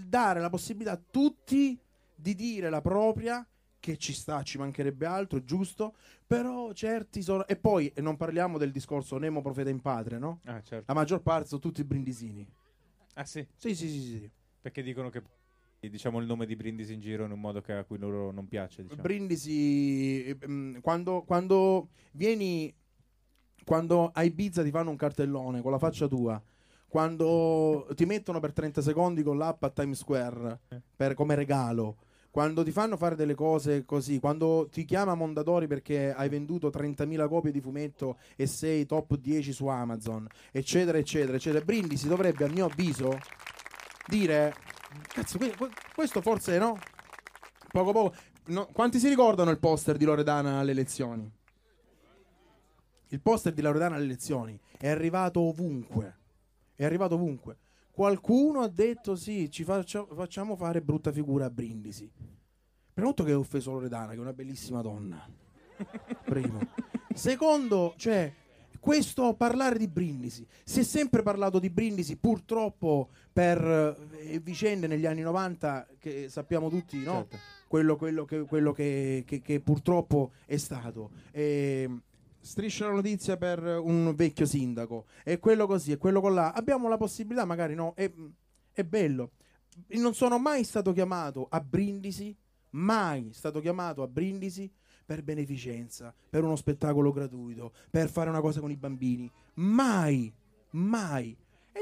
[0.04, 1.78] dare la possibilità a tutti
[2.24, 3.46] di dire la propria
[3.78, 5.94] che ci sta, ci mancherebbe altro, giusto?
[6.26, 10.40] Però certi sono e poi e non parliamo del discorso Nemo profeta in patria, no?
[10.44, 10.84] Ah, certo.
[10.86, 12.48] La maggior parte sono tutti brindisini.
[13.16, 14.30] Ah sì, Sì, sì, sì, sì.
[14.58, 15.22] perché dicono che
[15.80, 18.48] diciamo il nome di Brindisi in giro in un modo che a cui loro non
[18.48, 19.02] piace, diciamo.
[19.02, 22.74] Brindisi eh, mm, quando, quando vieni
[23.66, 26.42] quando a Ibiza ti fanno un cartellone con la faccia tua
[26.88, 30.80] quando ti mettono per 30 secondi con l'app a Times Square Eh.
[30.96, 31.96] per- come regalo
[32.34, 37.28] quando ti fanno fare delle cose così quando ti chiama Mondadori perché hai venduto 30.000
[37.28, 42.48] copie di fumetto e sei top 10 su Amazon eccetera eccetera eccetera Brindisi dovrebbe a
[42.48, 43.16] mio avviso
[44.08, 44.52] dire
[45.06, 46.76] cazzo que- que- questo forse no
[47.70, 48.14] poco poco
[48.46, 51.30] No, quanti si ricordano il poster di Loredana alle elezioni?
[53.10, 56.16] Il poster di Loredana alle elezioni è arrivato ovunque.
[56.74, 57.56] È arrivato ovunque.
[57.94, 62.10] Qualcuno ha detto sì, ci faccia- facciamo fare brutta figura a Brindisi.
[62.92, 65.24] Prima di tutto che ho offeso Loredana, che è una bellissima donna.
[66.24, 66.58] Primo.
[67.14, 68.32] Secondo, cioè,
[68.80, 70.44] questo parlare di Brindisi.
[70.64, 76.68] Si è sempre parlato di Brindisi, purtroppo per eh, vicende negli anni 90 che sappiamo
[76.68, 77.26] tutti, no?
[77.28, 77.36] Certo.
[77.68, 81.10] quello, quello che, quello che- che- che purtroppo è stato.
[81.30, 81.88] E,
[82.44, 86.52] striscia la notizia per un vecchio sindaco, e quello così, e quello con là.
[86.52, 88.12] Abbiamo la possibilità, magari no, è,
[88.72, 89.32] è bello.
[89.88, 92.36] Non sono mai stato chiamato a Brindisi,
[92.70, 94.70] mai stato chiamato a Brindisi
[95.04, 99.30] per beneficenza, per uno spettacolo gratuito, per fare una cosa con i bambini.
[99.54, 100.32] Mai,
[100.70, 101.36] mai.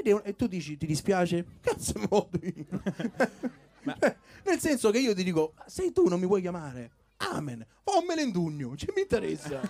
[0.05, 1.45] Un- e tu dici, ti dispiace?
[1.61, 1.93] Cazzo.
[3.83, 6.91] Ma- Cioè, Nel senso che io ti dico, sei tu, non mi vuoi chiamare?
[7.17, 7.65] Amen.
[7.83, 9.61] Fammelo in dugno, ci mi interessa.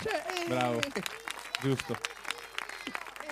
[0.00, 0.80] Cioè, eh, Bravo.
[1.60, 1.96] Giusto.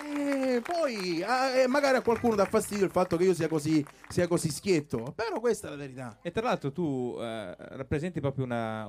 [0.03, 3.85] eh, poi ah, eh, magari a qualcuno dà fastidio il fatto che io sia così,
[4.07, 6.17] sia così schietto, però questa è la verità.
[6.21, 8.87] E tra l'altro tu eh, rappresenti proprio una...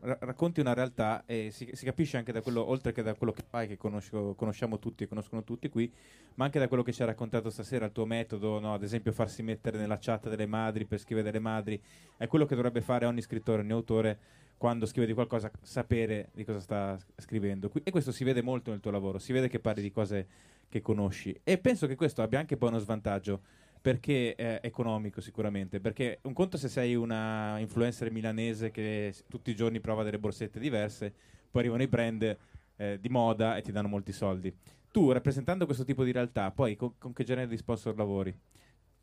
[0.00, 3.32] ra- racconti una realtà e si, si capisce anche da quello, oltre che da quello
[3.32, 5.92] che fai, che conosco- conosciamo tutti e conoscono tutti qui,
[6.34, 8.74] ma anche da quello che ci ha raccontato stasera, il tuo metodo, no?
[8.74, 11.80] ad esempio farsi mettere nella chat delle madri per scrivere delle madri,
[12.16, 14.18] è quello che dovrebbe fare ogni scrittore, ogni autore
[14.58, 17.70] quando scrive di qualcosa, sapere di cosa sta scrivendo.
[17.84, 20.26] E questo si vede molto nel tuo lavoro, si vede che parli di cose
[20.68, 21.38] che conosci.
[21.44, 23.40] E penso che questo abbia anche poi uno svantaggio,
[23.80, 29.54] perché è economico sicuramente, perché un conto se sei una influencer milanese che tutti i
[29.54, 31.12] giorni prova delle borsette diverse,
[31.50, 32.36] poi arrivano i brand
[32.76, 34.54] eh, di moda e ti danno molti soldi.
[34.90, 38.34] Tu, rappresentando questo tipo di realtà, poi con, con che genere di sponsor lavori?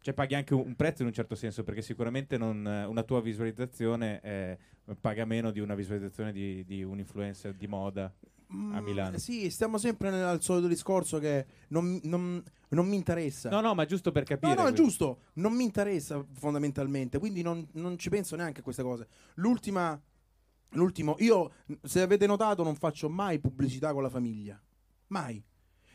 [0.06, 3.22] Cioè paghi anche un, prezzo in un certo senso, perché sicuramente non, eh, una tua
[3.22, 4.58] visualizzazione eh,
[5.02, 8.14] paga meno di una visualizzazione di, di un influencer di moda.
[8.74, 9.14] a Milano.
[9.14, 13.50] Mm, Sì, stiamo sempre nel al solito discorso che non, non- non mi interessa.
[13.50, 14.54] No, no, ma giusto per capire.
[14.54, 14.84] No, no, è questo.
[14.84, 19.08] giusto, non mi interessa fondamentalmente, quindi non, non ci penso neanche a queste cose.
[19.38, 20.00] L'ultima,
[20.74, 21.52] l'ultimo, io
[21.82, 24.62] se avete notato non faccio mai pubblicità con la famiglia,
[25.08, 25.44] mai.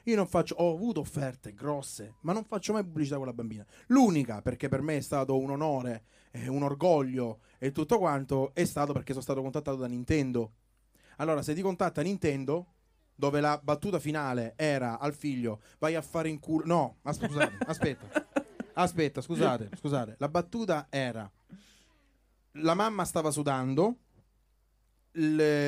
[0.05, 3.65] Io non faccio, ho avuto offerte grosse, ma non faccio mai pubblicità con la bambina.
[3.89, 8.65] L'unica, perché per me è stato un onore, eh, un orgoglio e tutto quanto, è
[8.65, 10.53] stato perché sono stato contattato da Nintendo.
[11.17, 12.75] Allora, se ti contatta Nintendo,
[13.15, 16.65] dove la battuta finale era al figlio, vai a fare in culo.
[16.65, 18.27] No, scusate, aspetta.
[18.73, 20.15] Aspetta, scusate, scusate.
[20.19, 21.31] La battuta era:
[22.53, 23.97] la mamma stava sudando.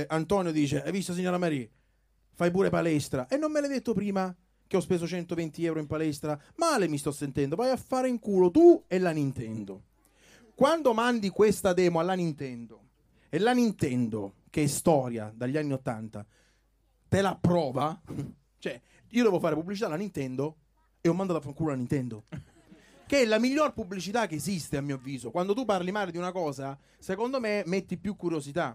[0.09, 1.69] Antonio dice: Hai visto, signora Maria?
[2.35, 3.27] Fai pure palestra.
[3.29, 4.35] E non me l'hai detto prima
[4.67, 6.41] che ho speso 120 euro in palestra?
[6.57, 7.57] Male mi sto sentendo.
[7.57, 9.83] Vai a fare in culo tu e la Nintendo.
[10.55, 12.81] Quando mandi questa demo alla Nintendo
[13.29, 16.27] e la Nintendo, che è storia dagli anni 80,
[17.09, 18.01] te la approva,
[18.59, 20.57] cioè io devo fare pubblicità alla Nintendo
[21.01, 22.25] e ho mandato a fanculo la Nintendo.
[23.13, 25.31] Che è la miglior pubblicità che esiste, a mio avviso.
[25.31, 28.75] Quando tu parli male di una cosa, secondo me metti più curiosità.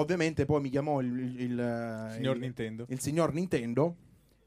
[0.00, 2.86] Ovviamente poi mi chiamò il, il- il- Signor il- Nintendo.
[2.96, 3.96] signor Nintendo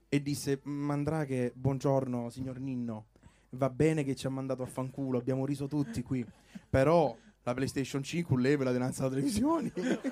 [0.09, 3.05] e disse Mandrache, buongiorno signor Ninno,
[3.51, 6.25] va bene che ci ha mandato a fanculo, abbiamo riso tutti qui,
[6.69, 9.71] però la PlayStation 5 leva la dinanzi alla televisione.
[9.71, 9.99] Quindi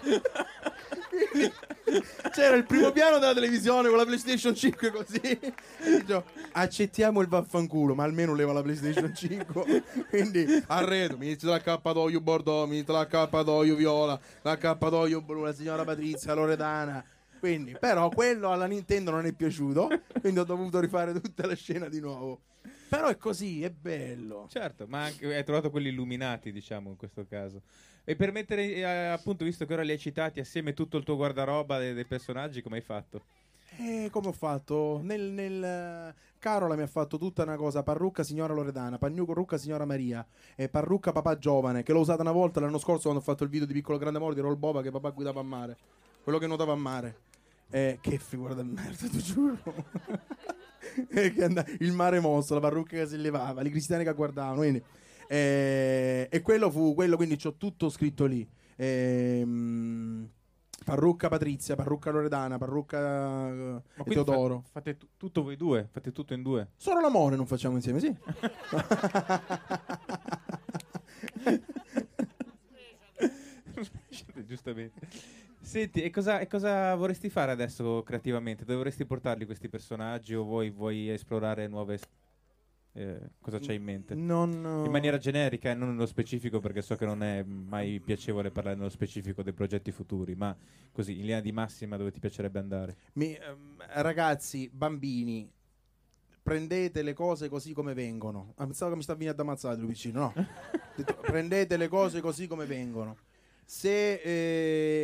[2.32, 5.20] c'era il primo piano della televisione con la PlayStation 5 così.
[6.00, 9.84] Dicevo, accettiamo il vaffanculo, ma almeno leva la PlayStation 5.
[10.08, 16.34] Quindi arredo, mi inizio l'accappatoio Bordeaux, mi inizio l'accappatoio Viola, l'accappatoio blu, la signora Patrizia
[16.34, 17.04] Loredana.
[17.38, 19.88] Quindi, però quello alla Nintendo non è piaciuto,
[20.20, 22.42] quindi ho dovuto rifare tutta la scena di nuovo.
[22.90, 24.46] Però è così, è bello.
[24.50, 27.62] Certo, ma anche, hai trovato quelli illuminati, diciamo, in questo caso.
[28.04, 31.16] E per mettere, eh, appunto, visto che ora li hai citati assieme tutto il tuo
[31.16, 33.22] guardaroba dei, dei personaggi, come hai fatto?
[33.76, 35.00] E come ho fatto?
[35.02, 39.58] Nel, nel, eh, Carola mi ha fatto tutta una cosa: parrucca signora Loredana, pagnuco rucca
[39.58, 40.26] signora Maria
[40.56, 41.82] e parrucca papà giovane.
[41.82, 44.18] Che l'ho usata una volta l'anno scorso quando ho fatto il video di Piccolo Grande
[44.18, 45.76] Amore di Roll Boba che papà guidava a mare.
[46.22, 47.16] Quello che nuotava a mare.
[47.70, 49.58] Eh, che figura del merda, ti giuro.
[51.08, 51.32] Eh,
[51.80, 54.56] il mare mosso, la parrucca che si levava, i cristiani che guardavano.
[54.56, 54.82] Quindi.
[55.32, 58.44] Eh, e quello fu quello, quindi c'ho tutto scritto lì.
[58.74, 60.28] Ehm,
[60.84, 64.62] parrucca Patrizia, parrucca Loredana, parrucca Ma e Teodoro.
[64.62, 66.70] fa- fate tu- tutto voi due, fate tutto in due.
[66.76, 68.12] Solo l'amore non facciamo insieme, sì.
[74.44, 74.98] Giustamente.
[75.60, 78.64] Senti, e cosa, e cosa vorresti fare adesso creativamente?
[78.64, 82.00] Dove vorresti portarli questi personaggi o vuoi, vuoi esplorare nuove...
[82.92, 84.14] eh, cosa c'hai in mente?
[84.14, 84.50] Non,
[84.82, 88.76] In maniera generica e non nello specifico, perché so che non è mai piacevole parlare
[88.76, 90.56] nello specifico dei progetti futuri, ma
[90.92, 92.96] così, in linea di massima, dove ti piacerebbe andare?
[93.14, 95.50] Mi- ehm, ragazzi, bambini,
[96.42, 98.54] prendete le cose così come vengono.
[98.56, 100.34] Ah, pensavo che mi sta venendo ad ammazzare lui vicino, no.
[100.96, 103.16] Detto, prendete le cose così come vengono.
[103.64, 104.14] Se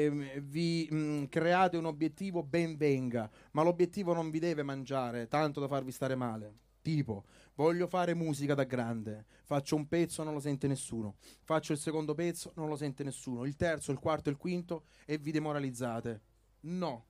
[0.07, 5.61] ehm, vi mh, create un obiettivo, ben venga, ma l'obiettivo non vi deve mangiare tanto
[5.61, 6.65] da farvi stare male.
[6.87, 7.25] Tipo,
[7.57, 11.17] voglio fare musica da grande, faccio un pezzo, non lo sente nessuno.
[11.43, 13.45] Faccio il secondo pezzo, non lo sente nessuno.
[13.45, 16.21] Il terzo, il quarto, il quinto e vi demoralizzate.
[16.61, 17.07] No,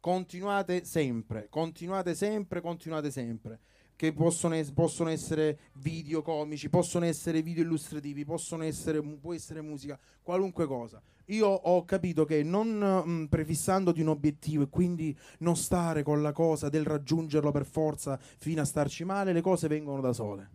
[0.00, 3.60] continuate sempre, continuate sempre, continuate sempre.
[3.94, 9.60] Che possono, es- possono essere video comici, possono essere video illustrativi, possono essere, può essere
[9.60, 11.02] musica, qualunque cosa.
[11.30, 16.32] Io ho capito che non mm, prefissandoti un obiettivo e quindi non stare con la
[16.32, 20.48] cosa del raggiungerlo per forza fino a starci male, le cose vengono da sole.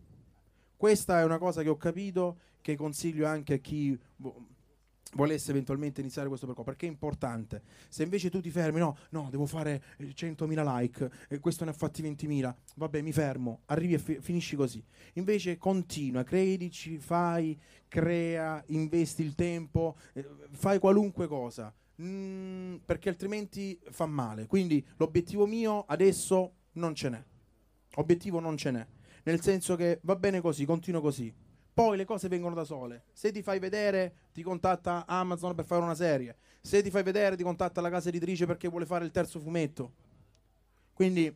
[0.75, 4.54] Questa è una cosa che ho capito, che consiglio anche a chi vo-
[5.15, 7.61] volesse eventualmente iniziare questo percorso perché è importante.
[7.89, 11.71] Se invece tu ti fermi no no devo fare eh, 100.000 like e questo ne
[11.71, 14.83] ha fatti 20.000 vabbè mi fermo arrivi e fi- finisci così.
[15.13, 23.79] Invece continua credici fai crea investi il tempo eh, fai qualunque cosa Mm, perché altrimenti
[23.89, 24.47] fa male.
[24.47, 27.23] Quindi l'obiettivo mio adesso non ce n'è.
[27.95, 28.85] Obiettivo non ce n'è.
[29.23, 31.33] Nel senso che va bene così continuo così
[31.75, 33.03] poi le cose vengono da sole.
[33.11, 36.37] Se ti fai vedere, ti contatta Amazon per fare una serie.
[36.61, 39.91] Se ti fai vedere, ti contatta la casa editrice perché vuole fare il terzo fumetto.
[40.93, 41.35] Quindi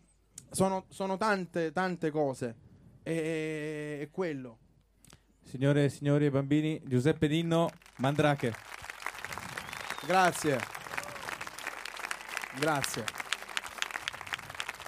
[0.49, 2.55] sono, sono tante, tante cose.
[3.03, 4.59] E è quello.
[5.43, 8.53] Signore e signori e bambini, Giuseppe Dinno, Mandrake.
[10.07, 10.57] Grazie.
[12.57, 13.03] Grazie.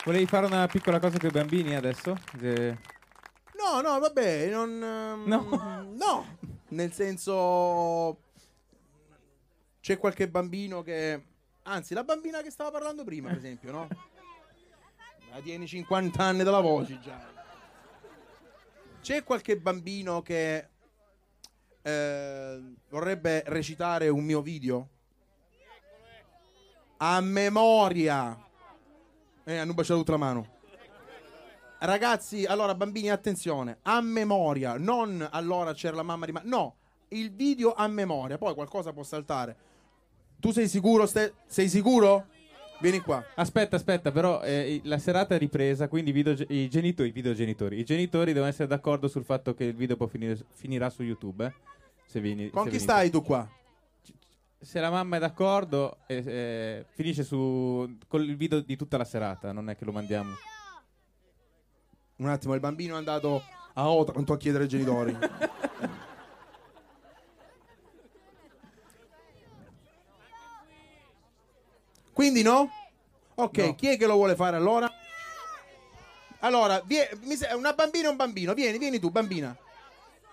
[0.05, 2.17] Volevi fare una piccola cosa con i bambini adesso?
[2.39, 2.77] Eh,
[3.71, 4.83] No, no, vabbè, non...
[4.83, 5.87] ehm, No.
[5.95, 6.37] no.
[6.69, 8.17] Nel senso...
[9.79, 11.23] C'è qualche bambino che...
[11.63, 13.87] Anzi, la bambina che stava parlando prima, per esempio, no?
[15.31, 17.29] Ma tieni 50 anni dalla voce già.
[19.01, 20.67] C'è qualche bambino che
[21.81, 24.89] eh, vorrebbe recitare un mio video?
[26.97, 28.37] A memoria.
[29.45, 30.59] Eh, hanno baciato tutta la mano.
[31.83, 36.75] Ragazzi, allora bambini, attenzione, a memoria, non allora c'era la mamma di ma no,
[37.09, 39.55] il video a memoria, poi qualcosa può saltare.
[40.39, 41.07] Tu sei sicuro?
[41.07, 42.27] Ste- sei sicuro?
[42.81, 43.23] Vieni qua.
[43.33, 47.79] Aspetta, aspetta, però eh, la serata è ripresa, quindi i, video- i genitori, i videogenitori,
[47.79, 51.45] i genitori devono essere d'accordo sul fatto che il video poi finire- finirà su YouTube.
[51.45, 51.53] eh,
[52.05, 52.91] Se vieni, Con se chi venite.
[52.93, 53.47] stai tu qua?
[54.59, 59.03] Se la mamma è d'accordo, eh, eh, finisce su con il video di tutta la
[59.05, 60.33] serata, non è che lo mandiamo.
[62.21, 63.41] Un attimo, il bambino è andato
[63.73, 65.17] a Otranto a chiedere ai genitori.
[72.13, 72.69] Quindi no?
[73.35, 73.75] Ok, No.
[73.75, 74.91] chi è che lo vuole fare allora?
[76.39, 77.09] Allora, vie-
[77.55, 79.55] una bambina e un bambino, vieni, vieni tu, bambina.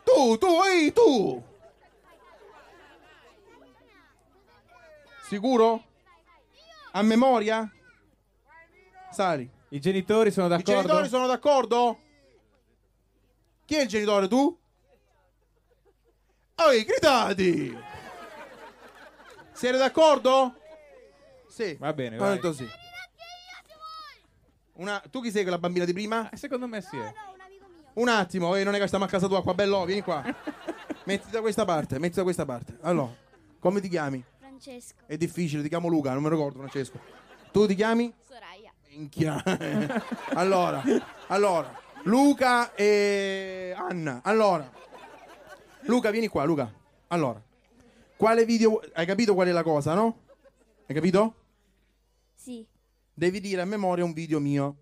[0.05, 1.43] Tu, tu, ehi, tu.
[5.28, 5.84] Sicuro?
[6.93, 7.70] A memoria?
[9.11, 9.49] Sali.
[9.71, 10.73] I genitori sono I d'accordo?
[10.81, 11.99] genitori sono d'accordo?
[13.64, 14.57] Chi è il genitore, tu?
[16.55, 17.77] Ehi, gridati!
[19.53, 20.55] Siete d'accordo?
[21.49, 21.75] Sì.
[21.79, 22.35] Va bene, vai.
[22.35, 22.66] detto sì.
[24.75, 26.31] Una, tu chi sei quella bambina di prima?
[26.31, 26.97] Eh, Secondo me sì.
[26.97, 27.12] eh.
[27.95, 30.23] Un attimo, eh, non è che stiamo a casa tua qua, bello, vieni qua.
[31.05, 32.79] metti da questa parte, metti da questa parte.
[32.83, 33.12] Allora,
[33.59, 34.25] come ti chiami?
[34.39, 35.03] Francesco.
[35.07, 36.99] È difficile, ti chiamo Luca, non mi ricordo, Francesco.
[37.51, 38.12] Tu ti chiami?
[38.27, 38.58] Soraya.
[38.99, 39.41] Minchia.
[40.35, 40.83] allora,
[41.29, 41.73] allora,
[42.03, 44.21] Luca e Anna.
[44.25, 44.69] Allora,
[45.83, 46.73] Luca, vieni qua, Luca.
[47.09, 47.41] Allora,
[48.17, 48.81] quale video...
[48.93, 50.23] Hai capito qual è la cosa, no?
[50.87, 51.35] Hai capito?
[52.35, 52.67] Sì.
[53.15, 54.77] Devi dire a memoria un video mio.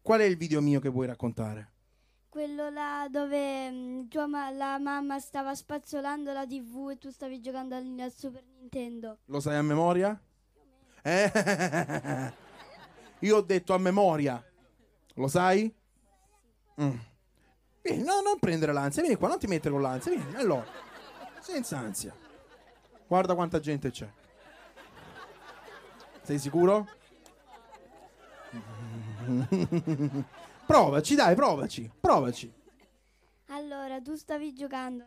[0.00, 1.72] Qual è il video mio che vuoi raccontare?
[2.30, 7.40] Quello là dove mm, tua ma- la mamma stava spazzolando la TV e tu stavi
[7.40, 9.18] giocando al, al Super Nintendo.
[9.26, 10.18] Lo sai a memoria?
[11.02, 12.32] Eh?
[13.20, 14.42] Io ho detto a memoria.
[15.14, 15.72] Lo sai?
[16.80, 16.96] Mm.
[17.82, 19.02] Vieni, no, non prendere l'ansia.
[19.02, 20.12] Vieni qua, non ti mettere con l'ansia.
[20.12, 20.66] Vieni, allora.
[21.40, 22.14] Senza ansia.
[23.06, 24.08] Guarda quanta gente c'è.
[26.22, 26.86] Sei sicuro?
[30.66, 31.90] provaci, dai, provaci.
[32.00, 32.52] Provaci.
[33.46, 35.04] Allora, tu stavi giocando.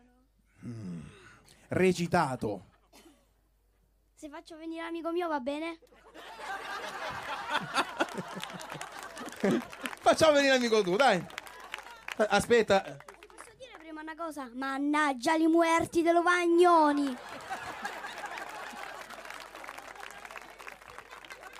[0.60, 1.02] no?
[1.68, 2.66] Recitato.
[4.14, 5.78] Se faccio venire amico mio va bene?
[10.02, 11.16] Facciamo venire l'amico tu, dai.
[12.18, 12.80] Eh, Aspetta.
[12.82, 14.48] Posso dire prima una cosa?
[14.54, 17.16] Mannaggia li muerti dello Vagnoni.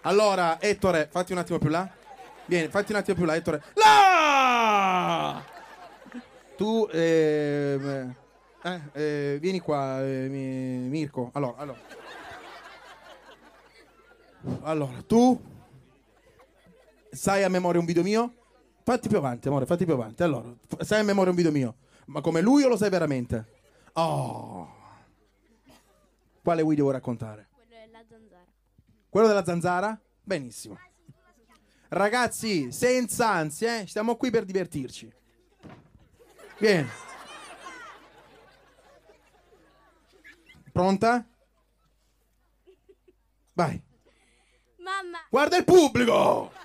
[0.02, 1.88] Allora, Ettore, fatti un attimo più là.
[2.46, 3.62] Vieni, fatti un attimo più là, Ettore.
[3.74, 5.42] Là!
[6.56, 8.14] Tu, ehm,
[8.62, 11.30] eh, eh, vieni qua, eh, mi- Mirko.
[11.34, 11.78] Allora, allora.
[14.62, 15.40] Allora, tu
[17.12, 18.34] sai a memoria un video mio?
[18.82, 20.22] Fatti più avanti, amore, fatti più avanti.
[20.22, 21.76] Allora, sai a memoria un video mio?
[22.06, 23.60] Ma come lui o lo sai veramente?
[23.92, 24.80] Oh.
[26.42, 27.48] Quale video vuoi raccontare?
[27.52, 28.44] Quello della zanzara.
[29.08, 30.00] Quello della zanzara?
[30.22, 30.78] Benissimo.
[31.88, 33.86] Ragazzi, senza ansie, eh?
[33.86, 35.12] stiamo qui per divertirci.
[36.58, 36.88] Vieni.
[40.72, 41.26] Pronta?
[43.52, 43.80] Vai.
[44.78, 46.61] Mamma, Guarda il pubblico!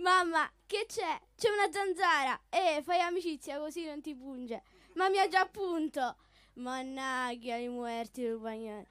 [0.00, 1.20] Mamma, che c'è?
[1.36, 2.40] C'è una zanzara.
[2.48, 4.62] Eh, fai amicizia così non ti punge.
[4.94, 6.16] Ma mi ha già punto.
[6.54, 8.86] Mannaggia i muerti del bagnare.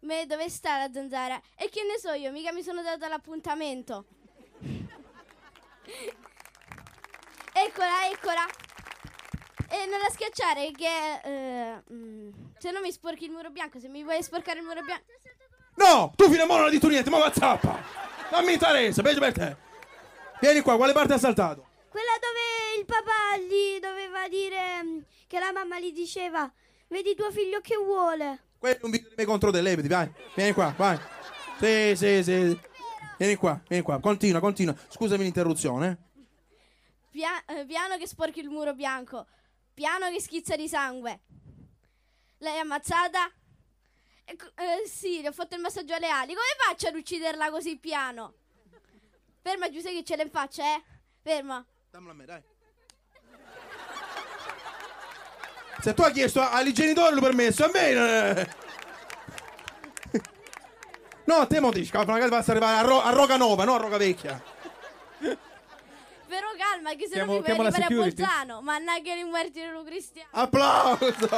[0.00, 1.40] Me dove sta la zanzara?
[1.56, 4.06] E che ne so io, mica mi sono data l'appuntamento.
[7.52, 8.46] eccola, eccola.
[9.68, 13.88] E non la schiacciare che eh, mm, se no mi sporchi il muro bianco, se
[13.88, 15.04] mi vuoi sporcare il muro bianco.
[15.76, 17.82] No, tu fino a mo non hai detto niente, ma whatsappa.
[18.30, 19.56] Non mi interessa, peggio per te.
[20.40, 21.66] Vieni qua, quale parte ha saltato?
[21.88, 26.50] Quella dove il papà gli doveva dire mm, che la mamma gli diceva
[26.88, 28.42] vedi tuo figlio che vuole.
[28.58, 30.10] Quello è un video di me contro te, levati, vai.
[30.34, 30.98] Vieni qua, vai.
[31.58, 32.60] Sì, sì, sì.
[33.16, 34.00] Vieni qua, vieni qua.
[34.00, 34.74] Continua, continua.
[34.88, 35.98] Scusami l'interruzione.
[37.10, 39.26] Pia- eh, piano che sporchi il muro bianco.
[39.72, 41.20] Piano che schizza di sangue.
[42.38, 43.30] Lei è ammazzata?
[44.26, 46.34] Ecco, eh, sì, le ho fatto il massaggio alle ali.
[46.34, 48.34] Come faccio ad ucciderla così piano?
[49.42, 50.82] Ferma Giuseppe che ce l'ha in faccia, eh?
[51.22, 51.64] Ferma.
[51.90, 52.42] Dammela a me, dai.
[55.80, 57.92] Se tu hai chiesto ai genitori l'ho permesso, a me...
[57.92, 58.46] non-
[61.26, 63.96] No, a te mo dici, magari basta arrivare a, Ro- a Roganova, no a Roga
[63.96, 64.42] Vecchia.
[65.18, 67.88] Però calma, che se no mi puoi arrivare a?
[67.88, 68.60] Bolzano.
[68.60, 70.28] Mannaggia i muerti dello cristiano.
[70.32, 71.28] Applauso!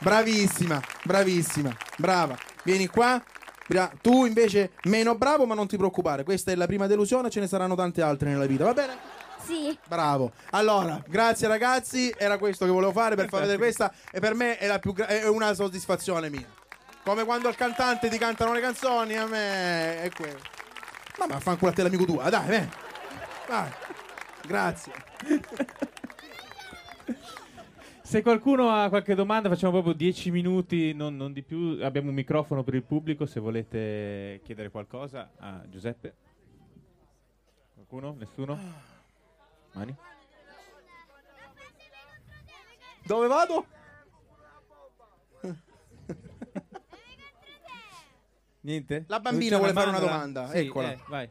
[0.00, 2.36] Bravissima, bravissima, brava.
[2.64, 3.22] Vieni qua.
[3.66, 6.24] Bra- Tu invece meno bravo, ma non ti preoccupare.
[6.24, 8.96] Questa è la prima delusione, ce ne saranno tante altre nella vita, va bene?
[9.44, 9.76] Sì.
[9.86, 10.32] Bravo.
[10.50, 14.58] Allora, grazie ragazzi, era questo che volevo fare per far vedere questa e per me
[14.58, 16.46] è, la più gra- è una soddisfazione mia.
[17.04, 20.40] Come quando al cantante ti cantano le canzoni, a me è quello.
[21.18, 22.70] Ma ma fanculo a te l'amico tuo, dai, vieni.
[23.48, 23.68] Vai.
[24.46, 24.92] Grazie.
[28.10, 31.78] Se qualcuno ha qualche domanda, facciamo proprio 10 minuti, non, non di più.
[31.80, 33.24] Abbiamo un microfono per il pubblico.
[33.24, 36.14] Se volete chiedere qualcosa a Giuseppe.
[37.72, 38.16] Qualcuno?
[38.18, 38.58] Nessuno?
[39.74, 39.94] Mani?
[43.04, 43.66] Dove vado?
[48.62, 49.04] Niente?
[49.06, 50.90] La bambina vuole fare una domanda, Sì, eccola.
[50.90, 51.30] eh, vai.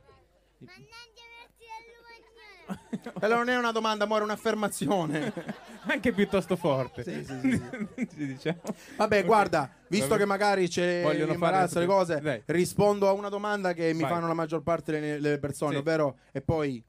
[3.11, 5.67] Quella non è una domanda, ma è un'affermazione.
[5.87, 7.03] Anche piuttosto forte.
[7.03, 7.51] Sì, sì, sì,
[7.95, 8.07] sì.
[8.15, 8.61] Ci diciamo.
[8.97, 9.25] Vabbè, Ok.
[9.25, 10.19] guarda, visto Vabbè.
[10.19, 12.41] che magari c'è Vogliono imbarazzo fare- le cose, Dai.
[12.47, 14.11] rispondo a una domanda che mi Vai.
[14.11, 16.83] fanno la maggior parte delle, persone, ovvero e poi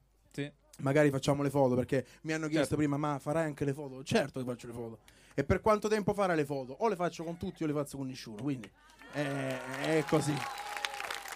[0.81, 2.75] magari facciamo le foto perché mi hanno chiesto Certo.
[2.77, 4.97] prima ma farai anche le foto certo che faccio le foto
[5.35, 7.97] e per quanto tempo fare le foto o le faccio con tutti o le faccio
[7.97, 8.67] con nessuno quindi
[9.13, 10.33] eh, è così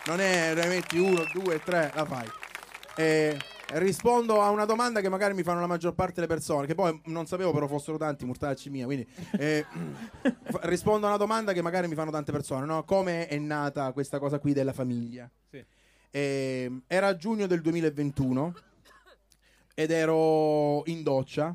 [0.08, 2.28] non è ne metti uno due tre la fai
[2.96, 3.38] Eh,
[3.74, 7.02] rispondo a una domanda che magari mi fanno la maggior parte delle persone che poi
[7.06, 9.08] non sapevo però fossero tanti mortacci mia quindi
[9.38, 9.66] eh,
[10.44, 12.84] fa- rispondo a una domanda che magari mi fanno tante persone no?
[12.84, 15.64] come è nata questa cosa qui della famiglia Sì.
[16.12, 18.54] Eh, era giugno del 2021
[19.74, 21.54] ed ero in doccia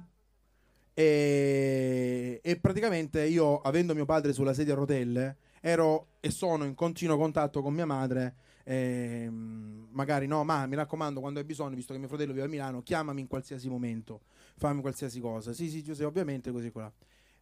[0.92, 6.74] e, e praticamente io avendo mio padre sulla sedia a rotelle ero e sono in
[6.74, 8.34] continuo contatto con mia madre
[8.70, 12.48] ehm, magari no ma mi raccomando quando hai bisogno visto che mio fratello vive a
[12.48, 14.22] Milano chiamami in qualsiasi momento
[14.56, 15.52] fammi qualsiasi cosa.
[15.52, 16.92] Sì sì Giuseppe ovviamente così qua.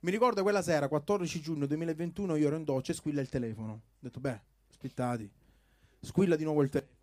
[0.00, 3.72] Mi ricordo quella sera 14 giugno 2021 io ero in doccia e squilla il telefono.
[3.72, 5.30] Ho detto beh aspettati
[6.00, 6.96] squilla di nuovo il telefono.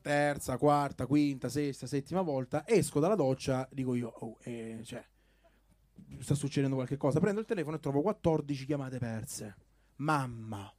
[0.00, 5.04] Terza, quarta, quinta, sesta, settima volta, esco dalla doccia, dico io, oh, eh, cioè,
[6.18, 9.54] sta succedendo qualche cosa, prendo il telefono e trovo 14 chiamate perse.
[9.96, 10.74] Mamma.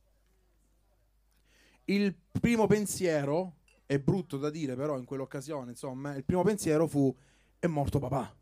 [1.86, 3.56] Il primo pensiero,
[3.86, 7.16] è brutto da dire però in quell'occasione, insomma, il primo pensiero fu,
[7.60, 8.36] è morto papà.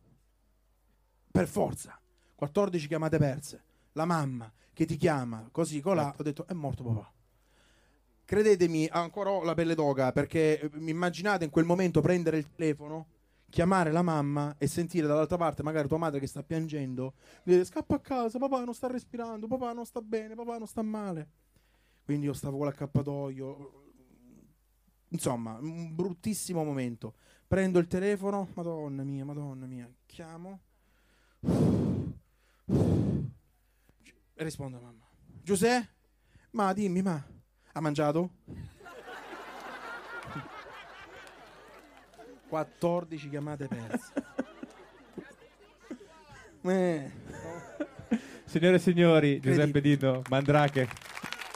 [1.31, 1.99] Per forza.
[2.35, 3.63] 14 chiamate perse.
[3.93, 7.11] La mamma che ti chiama, così, colà, ho detto, è morto papà
[8.31, 13.07] credetemi, ancora ho la pelle d'oca perché mi immaginate in quel momento prendere il telefono,
[13.49, 17.95] chiamare la mamma e sentire dall'altra parte magari tua madre che sta piangendo, dire scappa
[17.95, 21.27] a casa, papà non sta respirando, papà non sta bene, papà non sta male.
[22.12, 23.84] Quindi io stavo con l'accappatoio.
[25.12, 27.14] Insomma, un bruttissimo momento.
[27.47, 30.59] Prendo il telefono, madonna mia, madonna mia, chiamo.
[34.34, 35.07] E rispondo a mamma.
[35.41, 35.88] Giuseppe?
[36.49, 37.26] Ma dimmi, ma
[37.72, 38.32] ha mangiato?
[42.49, 44.14] 14 chiamate perse.
[46.64, 47.12] Eh,
[48.43, 51.11] Signore e signori, Giuseppe Dino, Mandrache.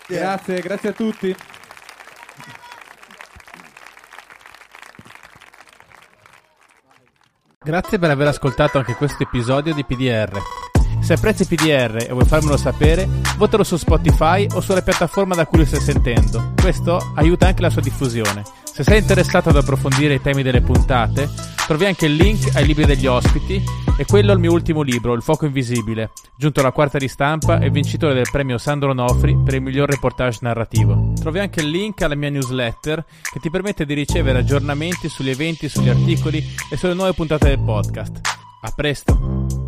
[0.08, 1.36] Grazie, grazie a tutti.
[7.64, 10.40] Grazie per aver ascoltato anche questo episodio di PDR.
[11.02, 15.60] Se apprezzi PDR e vuoi farmelo sapere, votalo su Spotify o sulla piattaforma da cui
[15.60, 16.54] lo stai sentendo.
[16.62, 18.44] Questo aiuta anche la sua diffusione.
[18.64, 21.28] Se sei interessato ad approfondire i temi delle puntate,
[21.66, 23.64] trovi anche il link ai libri degli ospiti
[23.98, 28.14] e quello al mio ultimo libro, Il fuoco invisibile, giunto alla quarta ristampa e vincitore
[28.14, 31.14] del premio Sandro Nofri per il miglior reportage narrativo.
[31.20, 35.70] Trovi anche il link alla mia newsletter che ti permette di ricevere aggiornamenti sugli eventi,
[35.70, 38.22] sugli articoli e sulle nuove puntate del podcast.
[38.62, 39.65] A presto!